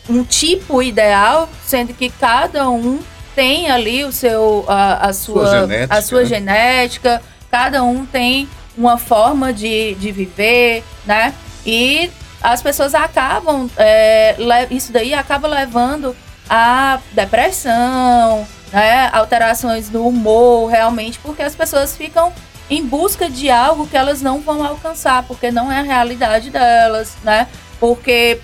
um 0.10 0.24
tipo 0.24 0.82
ideal, 0.82 1.50
sendo 1.66 1.94
que 1.94 2.10
cada 2.10 2.70
um 2.70 3.00
tem 3.36 3.70
ali 3.70 4.04
o 4.04 4.12
seu 4.12 4.66
a, 4.68 5.08
a 5.08 5.14
sua, 5.14 5.48
sua 5.48 5.60
genética, 5.62 5.96
a 5.96 6.02
sua 6.02 6.20
né? 6.22 6.26
genética, 6.26 7.22
cada 7.50 7.84
um 7.84 8.06
tem 8.06 8.48
uma 8.78 8.98
forma 8.98 9.54
de, 9.54 9.96
de 9.96 10.12
viver, 10.12 10.84
né? 11.06 11.34
E 11.66 12.10
as 12.42 12.62
pessoas 12.62 12.96
acabam, 12.96 13.70
é, 13.78 14.36
isso 14.72 14.92
daí 14.92 15.14
acaba 15.14 15.48
levando 15.48 16.16
a 16.50 17.00
depressão, 17.12 18.48
né? 18.72 19.10
Alterações 19.14 19.90
no 19.90 20.08
humor, 20.08 20.70
realmente, 20.70 21.20
porque 21.20 21.44
as 21.44 21.56
pessoas 21.56 21.96
ficam 21.96 22.34
em 22.72 22.88
busca 22.88 23.30
de 23.30 23.52
algo 23.52 23.86
que 23.86 23.98
elas 23.98 24.22
não 24.22 24.40
vão 24.40 24.64
alcançar, 24.66 25.24
porque 25.24 25.52
não 25.52 25.70
é 25.70 25.80
a 25.80 25.84
realidade 25.84 26.50
delas, 26.50 27.18
né? 27.22 27.46
Porque 27.82 28.40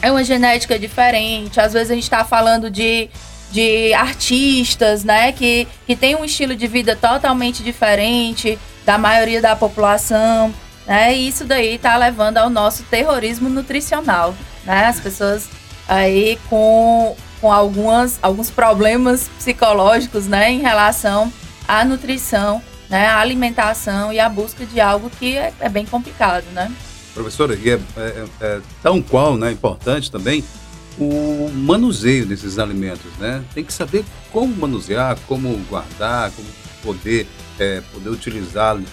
é 0.00 0.10
uma 0.10 0.24
genética 0.24 0.78
diferente. 0.78 1.60
Às 1.60 1.74
vezes 1.74 1.90
a 1.90 1.94
gente 1.94 2.04
está 2.04 2.24
falando 2.24 2.70
de, 2.70 3.10
de 3.52 3.92
artistas, 3.92 5.04
né? 5.04 5.32
Que, 5.32 5.68
que 5.86 5.94
tem 5.94 6.16
um 6.16 6.24
estilo 6.24 6.56
de 6.56 6.66
vida 6.66 6.96
totalmente 6.96 7.62
diferente 7.62 8.58
da 8.86 8.96
maioria 8.96 9.42
da 9.42 9.54
população, 9.54 10.52
né? 10.86 11.14
E 11.14 11.28
isso 11.28 11.44
daí 11.44 11.74
está 11.74 11.94
levando 11.98 12.38
ao 12.38 12.48
nosso 12.48 12.84
terrorismo 12.84 13.50
nutricional, 13.50 14.34
né? 14.64 14.86
As 14.86 14.98
pessoas 14.98 15.46
aí 15.86 16.38
com, 16.48 17.14
com 17.38 17.52
algumas, 17.52 18.18
alguns 18.22 18.50
problemas 18.50 19.28
psicológicos, 19.36 20.26
né? 20.26 20.50
Em 20.50 20.60
relação 20.60 21.30
à 21.68 21.84
nutrição 21.84 22.62
né, 22.88 23.06
a 23.06 23.18
alimentação 23.18 24.12
e 24.12 24.18
a 24.18 24.28
busca 24.28 24.64
de 24.64 24.80
algo 24.80 25.10
que 25.10 25.36
é, 25.36 25.52
é 25.60 25.68
bem 25.68 25.84
complicado, 25.84 26.44
né? 26.52 26.72
Professora, 27.14 27.54
e 27.54 27.70
é, 27.70 27.74
é, 27.74 27.78
é, 27.96 28.26
é 28.40 28.60
tão 28.82 29.02
qual, 29.02 29.36
né, 29.36 29.50
importante 29.50 30.10
também 30.10 30.44
o 30.98 31.50
manuseio 31.54 32.26
desses 32.26 32.58
alimentos, 32.58 33.10
né? 33.18 33.44
Tem 33.54 33.62
que 33.62 33.72
saber 33.72 34.04
como 34.32 34.54
manusear, 34.56 35.16
como 35.28 35.56
guardar, 35.68 36.32
como 36.32 36.48
poder, 36.82 37.26
é, 37.58 37.80
poder 37.92 38.08
utilizar, 38.08 38.76
de 38.76 38.86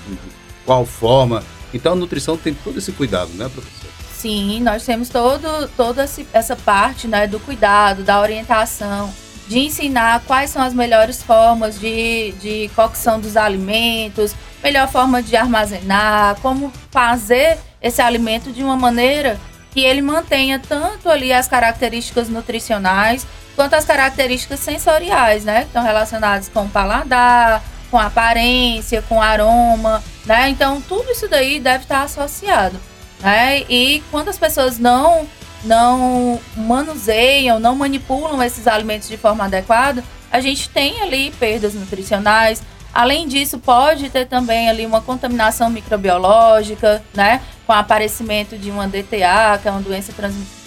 qual 0.65 0.85
forma. 0.85 1.43
Então 1.73 1.93
a 1.93 1.95
nutrição 1.95 2.37
tem 2.37 2.53
todo 2.53 2.77
esse 2.77 2.91
cuidado, 2.91 3.31
né, 3.33 3.49
professor? 3.49 3.89
Sim, 4.15 4.61
nós 4.61 4.85
temos 4.85 5.09
todo, 5.09 5.67
toda 5.75 6.07
essa 6.33 6.55
parte 6.55 7.07
né, 7.07 7.27
do 7.27 7.39
cuidado, 7.39 8.03
da 8.03 8.21
orientação, 8.21 9.13
de 9.47 9.59
ensinar 9.59 10.21
quais 10.25 10.49
são 10.49 10.61
as 10.61 10.73
melhores 10.73 11.21
formas 11.21 11.79
de, 11.79 12.31
de 12.33 12.69
cocção 12.75 13.19
dos 13.19 13.37
alimentos, 13.37 14.35
melhor 14.63 14.87
forma 14.87 15.21
de 15.21 15.35
armazenar, 15.35 16.37
como 16.41 16.71
fazer 16.89 17.57
esse 17.81 18.01
alimento 18.01 18.51
de 18.51 18.63
uma 18.63 18.75
maneira 18.75 19.39
que 19.71 19.81
ele 19.81 20.01
mantenha 20.01 20.57
tanto 20.57 21.09
ali 21.09 21.31
as 21.31 21.47
características 21.47 22.29
nutricionais 22.29 23.27
quanto 23.55 23.73
as 23.73 23.85
características 23.85 24.59
sensoriais, 24.59 25.45
né? 25.45 25.61
Que 25.61 25.67
estão 25.67 25.83
relacionadas 25.83 26.49
com 26.49 26.63
o 26.63 26.69
paladar, 26.69 27.63
com 27.91 27.97
a 27.97 28.07
aparência, 28.07 29.01
com 29.03 29.21
aroma, 29.21 30.03
né? 30.25 30.49
Então 30.49 30.81
tudo 30.81 31.11
isso 31.11 31.27
daí 31.27 31.59
deve 31.59 31.83
estar 31.83 32.01
associado, 32.01 32.79
né? 33.21 33.59
E 33.69 34.03
quando 34.11 34.29
as 34.29 34.37
pessoas 34.37 34.79
não 34.79 35.27
não 35.63 36.39
manuseiam, 36.55 37.59
não 37.59 37.75
manipulam 37.75 38.41
esses 38.43 38.67
alimentos 38.67 39.07
de 39.07 39.17
forma 39.17 39.45
adequada, 39.45 40.03
a 40.31 40.39
gente 40.39 40.69
tem 40.69 41.01
ali 41.01 41.31
perdas 41.39 41.73
nutricionais. 41.73 42.61
Além 42.93 43.27
disso, 43.27 43.59
pode 43.59 44.09
ter 44.09 44.25
também 44.25 44.69
ali 44.69 44.85
uma 44.85 45.01
contaminação 45.01 45.69
microbiológica, 45.69 47.03
né? 47.13 47.41
Com 47.65 47.73
aparecimento 47.73 48.57
de 48.57 48.71
uma 48.71 48.87
DTA, 48.87 49.59
que 49.61 49.67
é 49.67 49.71
uma 49.71 49.81
doença 49.81 50.13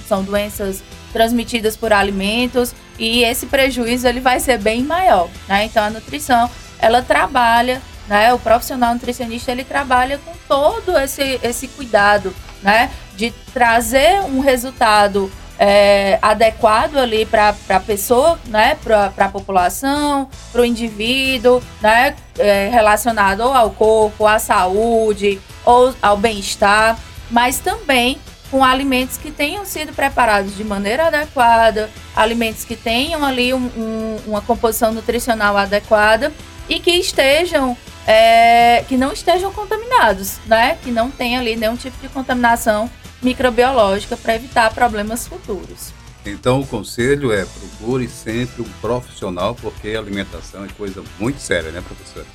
são 0.06 0.22
doenças 0.22 0.82
transmitidas 1.12 1.76
por 1.76 1.92
alimentos, 1.92 2.74
e 2.98 3.22
esse 3.22 3.46
prejuízo 3.46 4.06
ele 4.08 4.20
vai 4.20 4.40
ser 4.40 4.58
bem 4.58 4.82
maior, 4.82 5.28
né? 5.46 5.64
Então 5.64 5.82
a 5.82 5.90
nutrição, 5.90 6.50
ela 6.78 7.02
trabalha 7.02 7.80
né? 8.08 8.32
O 8.32 8.38
profissional 8.38 8.94
nutricionista 8.94 9.52
ele 9.52 9.62
trabalha 9.62 10.18
com 10.18 10.32
todo 10.48 10.98
esse, 10.98 11.38
esse 11.42 11.68
cuidado, 11.68 12.34
né? 12.62 12.90
De 13.18 13.32
trazer 13.52 14.20
um 14.22 14.38
resultado 14.38 15.30
é, 15.58 16.18
adequado 16.22 16.96
ali 16.96 17.26
para 17.26 17.54
a 17.68 17.80
pessoa, 17.80 18.38
né? 18.46 18.76
Para 18.82 19.12
a 19.16 19.28
população, 19.28 20.28
para 20.52 20.62
o 20.62 20.64
indivíduo, 20.64 21.60
né? 21.80 22.14
É, 22.38 22.68
relacionado 22.72 23.42
ao 23.42 23.70
corpo, 23.70 24.24
à 24.24 24.38
saúde, 24.38 25.40
ou 25.64 25.92
ao 26.00 26.16
bem-estar, 26.16 26.96
mas 27.28 27.58
também 27.58 28.18
com 28.50 28.64
alimentos 28.64 29.16
que 29.18 29.30
tenham 29.30 29.64
sido 29.64 29.92
preparados 29.92 30.56
de 30.56 30.64
maneira 30.64 31.08
adequada, 31.08 31.90
alimentos 32.16 32.64
que 32.64 32.76
tenham 32.76 33.24
ali 33.24 33.52
um, 33.52 33.70
um, 33.76 34.16
uma 34.28 34.40
composição 34.40 34.92
nutricional 34.92 35.56
adequada 35.56 36.32
e 36.68 36.80
que 36.80 36.92
estejam 36.92 37.76
é, 38.06 38.84
que 38.88 38.96
não 38.96 39.12
estejam 39.12 39.52
contaminados, 39.52 40.38
né? 40.46 40.78
Que 40.82 40.90
não 40.90 41.10
tenha 41.10 41.40
ali 41.40 41.56
nenhum 41.56 41.76
tipo 41.76 41.98
de 42.00 42.08
contaminação 42.08 42.88
microbiológica 43.22 44.16
para 44.16 44.36
evitar 44.36 44.72
problemas 44.72 45.26
futuros. 45.26 45.92
Então 46.24 46.60
o 46.60 46.66
conselho 46.66 47.32
é 47.32 47.44
procure 47.44 48.08
sempre 48.08 48.62
um 48.62 48.68
profissional, 48.80 49.54
porque 49.54 49.94
alimentação 49.94 50.64
é 50.64 50.68
coisa 50.76 51.02
muito 51.18 51.40
séria, 51.40 51.70
né, 51.70 51.80
professora? 51.80 52.26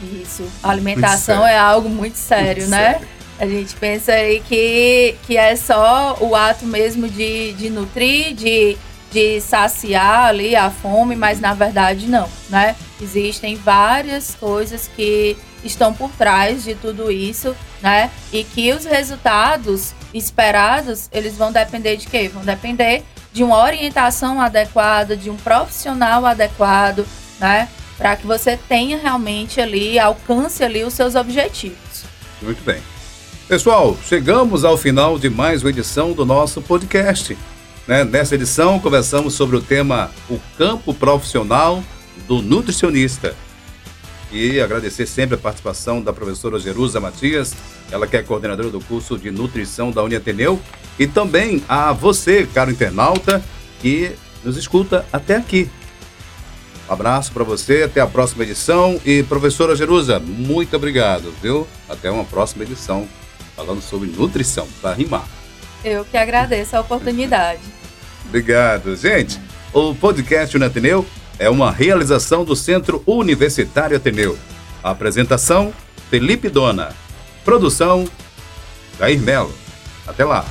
Isso, 0.00 0.44
a 0.62 0.70
alimentação 0.70 1.46
é 1.46 1.56
algo 1.56 1.88
muito 1.88 2.16
sério, 2.16 2.62
muito 2.62 2.70
né? 2.70 2.92
Sério. 2.94 3.08
A 3.38 3.46
gente 3.46 3.74
pensa 3.76 4.12
aí 4.12 4.40
que, 4.40 5.16
que 5.26 5.36
é 5.36 5.56
só 5.56 6.16
o 6.20 6.34
ato 6.36 6.64
mesmo 6.66 7.08
de, 7.08 7.52
de 7.52 7.68
nutrir, 7.68 8.34
de 8.34 8.78
de 9.14 9.40
saciar 9.40 10.26
ali 10.26 10.56
a 10.56 10.70
fome, 10.70 11.14
mas 11.14 11.40
na 11.40 11.54
verdade 11.54 12.08
não, 12.08 12.28
né? 12.50 12.74
Existem 13.00 13.54
várias 13.54 14.34
coisas 14.34 14.90
que 14.94 15.36
estão 15.62 15.94
por 15.94 16.10
trás 16.10 16.64
de 16.64 16.74
tudo 16.74 17.12
isso, 17.12 17.54
né? 17.80 18.10
E 18.32 18.42
que 18.42 18.72
os 18.72 18.84
resultados 18.84 19.94
esperados, 20.14 21.08
eles 21.12 21.36
vão 21.36 21.52
depender 21.52 21.96
de 21.96 22.06
quê? 22.06 22.30
Vão 22.32 22.44
depender 22.44 23.02
de 23.32 23.42
uma 23.42 23.60
orientação 23.62 24.40
adequada, 24.40 25.16
de 25.16 25.28
um 25.28 25.36
profissional 25.36 26.24
adequado, 26.24 27.04
né? 27.40 27.68
Para 27.98 28.16
que 28.16 28.26
você 28.26 28.56
tenha 28.56 28.96
realmente 28.96 29.60
ali, 29.60 29.98
alcance 29.98 30.62
ali 30.62 30.84
os 30.84 30.94
seus 30.94 31.14
objetivos. 31.14 32.04
Muito 32.40 32.62
bem. 32.64 32.80
Pessoal, 33.48 33.96
chegamos 34.08 34.64
ao 34.64 34.78
final 34.78 35.18
de 35.18 35.28
mais 35.28 35.62
uma 35.62 35.70
edição 35.70 36.12
do 36.12 36.24
nosso 36.24 36.62
podcast. 36.62 37.36
Né? 37.86 38.02
Nessa 38.02 38.34
edição, 38.34 38.80
conversamos 38.80 39.34
sobre 39.34 39.56
o 39.56 39.60
tema 39.60 40.10
O 40.30 40.40
Campo 40.56 40.94
Profissional 40.94 41.84
do 42.26 42.40
Nutricionista. 42.40 43.34
E 44.34 44.60
agradecer 44.60 45.06
sempre 45.06 45.36
a 45.36 45.38
participação 45.38 46.02
da 46.02 46.12
professora 46.12 46.58
Jerusa 46.58 46.98
Matias, 46.98 47.54
ela 47.88 48.04
que 48.04 48.16
é 48.16 48.22
coordenadora 48.22 48.68
do 48.68 48.80
curso 48.80 49.16
de 49.16 49.30
nutrição 49.30 49.92
da 49.92 50.02
Uniateneu, 50.02 50.60
e 50.98 51.06
também 51.06 51.62
a 51.68 51.92
você, 51.92 52.44
caro 52.52 52.72
internauta, 52.72 53.40
que 53.80 54.10
nos 54.42 54.56
escuta 54.56 55.06
até 55.12 55.36
aqui. 55.36 55.70
Um 56.88 56.92
abraço 56.92 57.30
para 57.30 57.44
você, 57.44 57.84
até 57.84 58.00
a 58.00 58.08
próxima 58.08 58.42
edição. 58.42 59.00
E 59.06 59.22
professora 59.22 59.76
Jerusa, 59.76 60.18
muito 60.18 60.74
obrigado, 60.74 61.32
viu? 61.40 61.64
Até 61.88 62.10
uma 62.10 62.24
próxima 62.24 62.64
edição, 62.64 63.08
falando 63.54 63.80
sobre 63.80 64.08
nutrição, 64.08 64.66
para 64.82 64.94
rimar. 64.94 65.28
Eu 65.84 66.04
que 66.04 66.16
agradeço 66.16 66.76
a 66.76 66.80
oportunidade. 66.80 67.60
Obrigado. 68.26 68.96
Gente, 68.96 69.40
o 69.72 69.94
podcast 69.94 70.56
Unateneu 70.56 71.06
é 71.38 71.50
uma 71.50 71.70
realização 71.70 72.44
do 72.44 72.54
Centro 72.54 73.02
Universitário 73.06 73.96
Ateneu. 73.96 74.38
Apresentação, 74.82 75.72
Felipe 76.10 76.48
Dona. 76.48 76.94
Produção, 77.44 78.08
Jair 78.98 79.20
Melo. 79.20 79.52
Até 80.06 80.24
lá. 80.24 80.44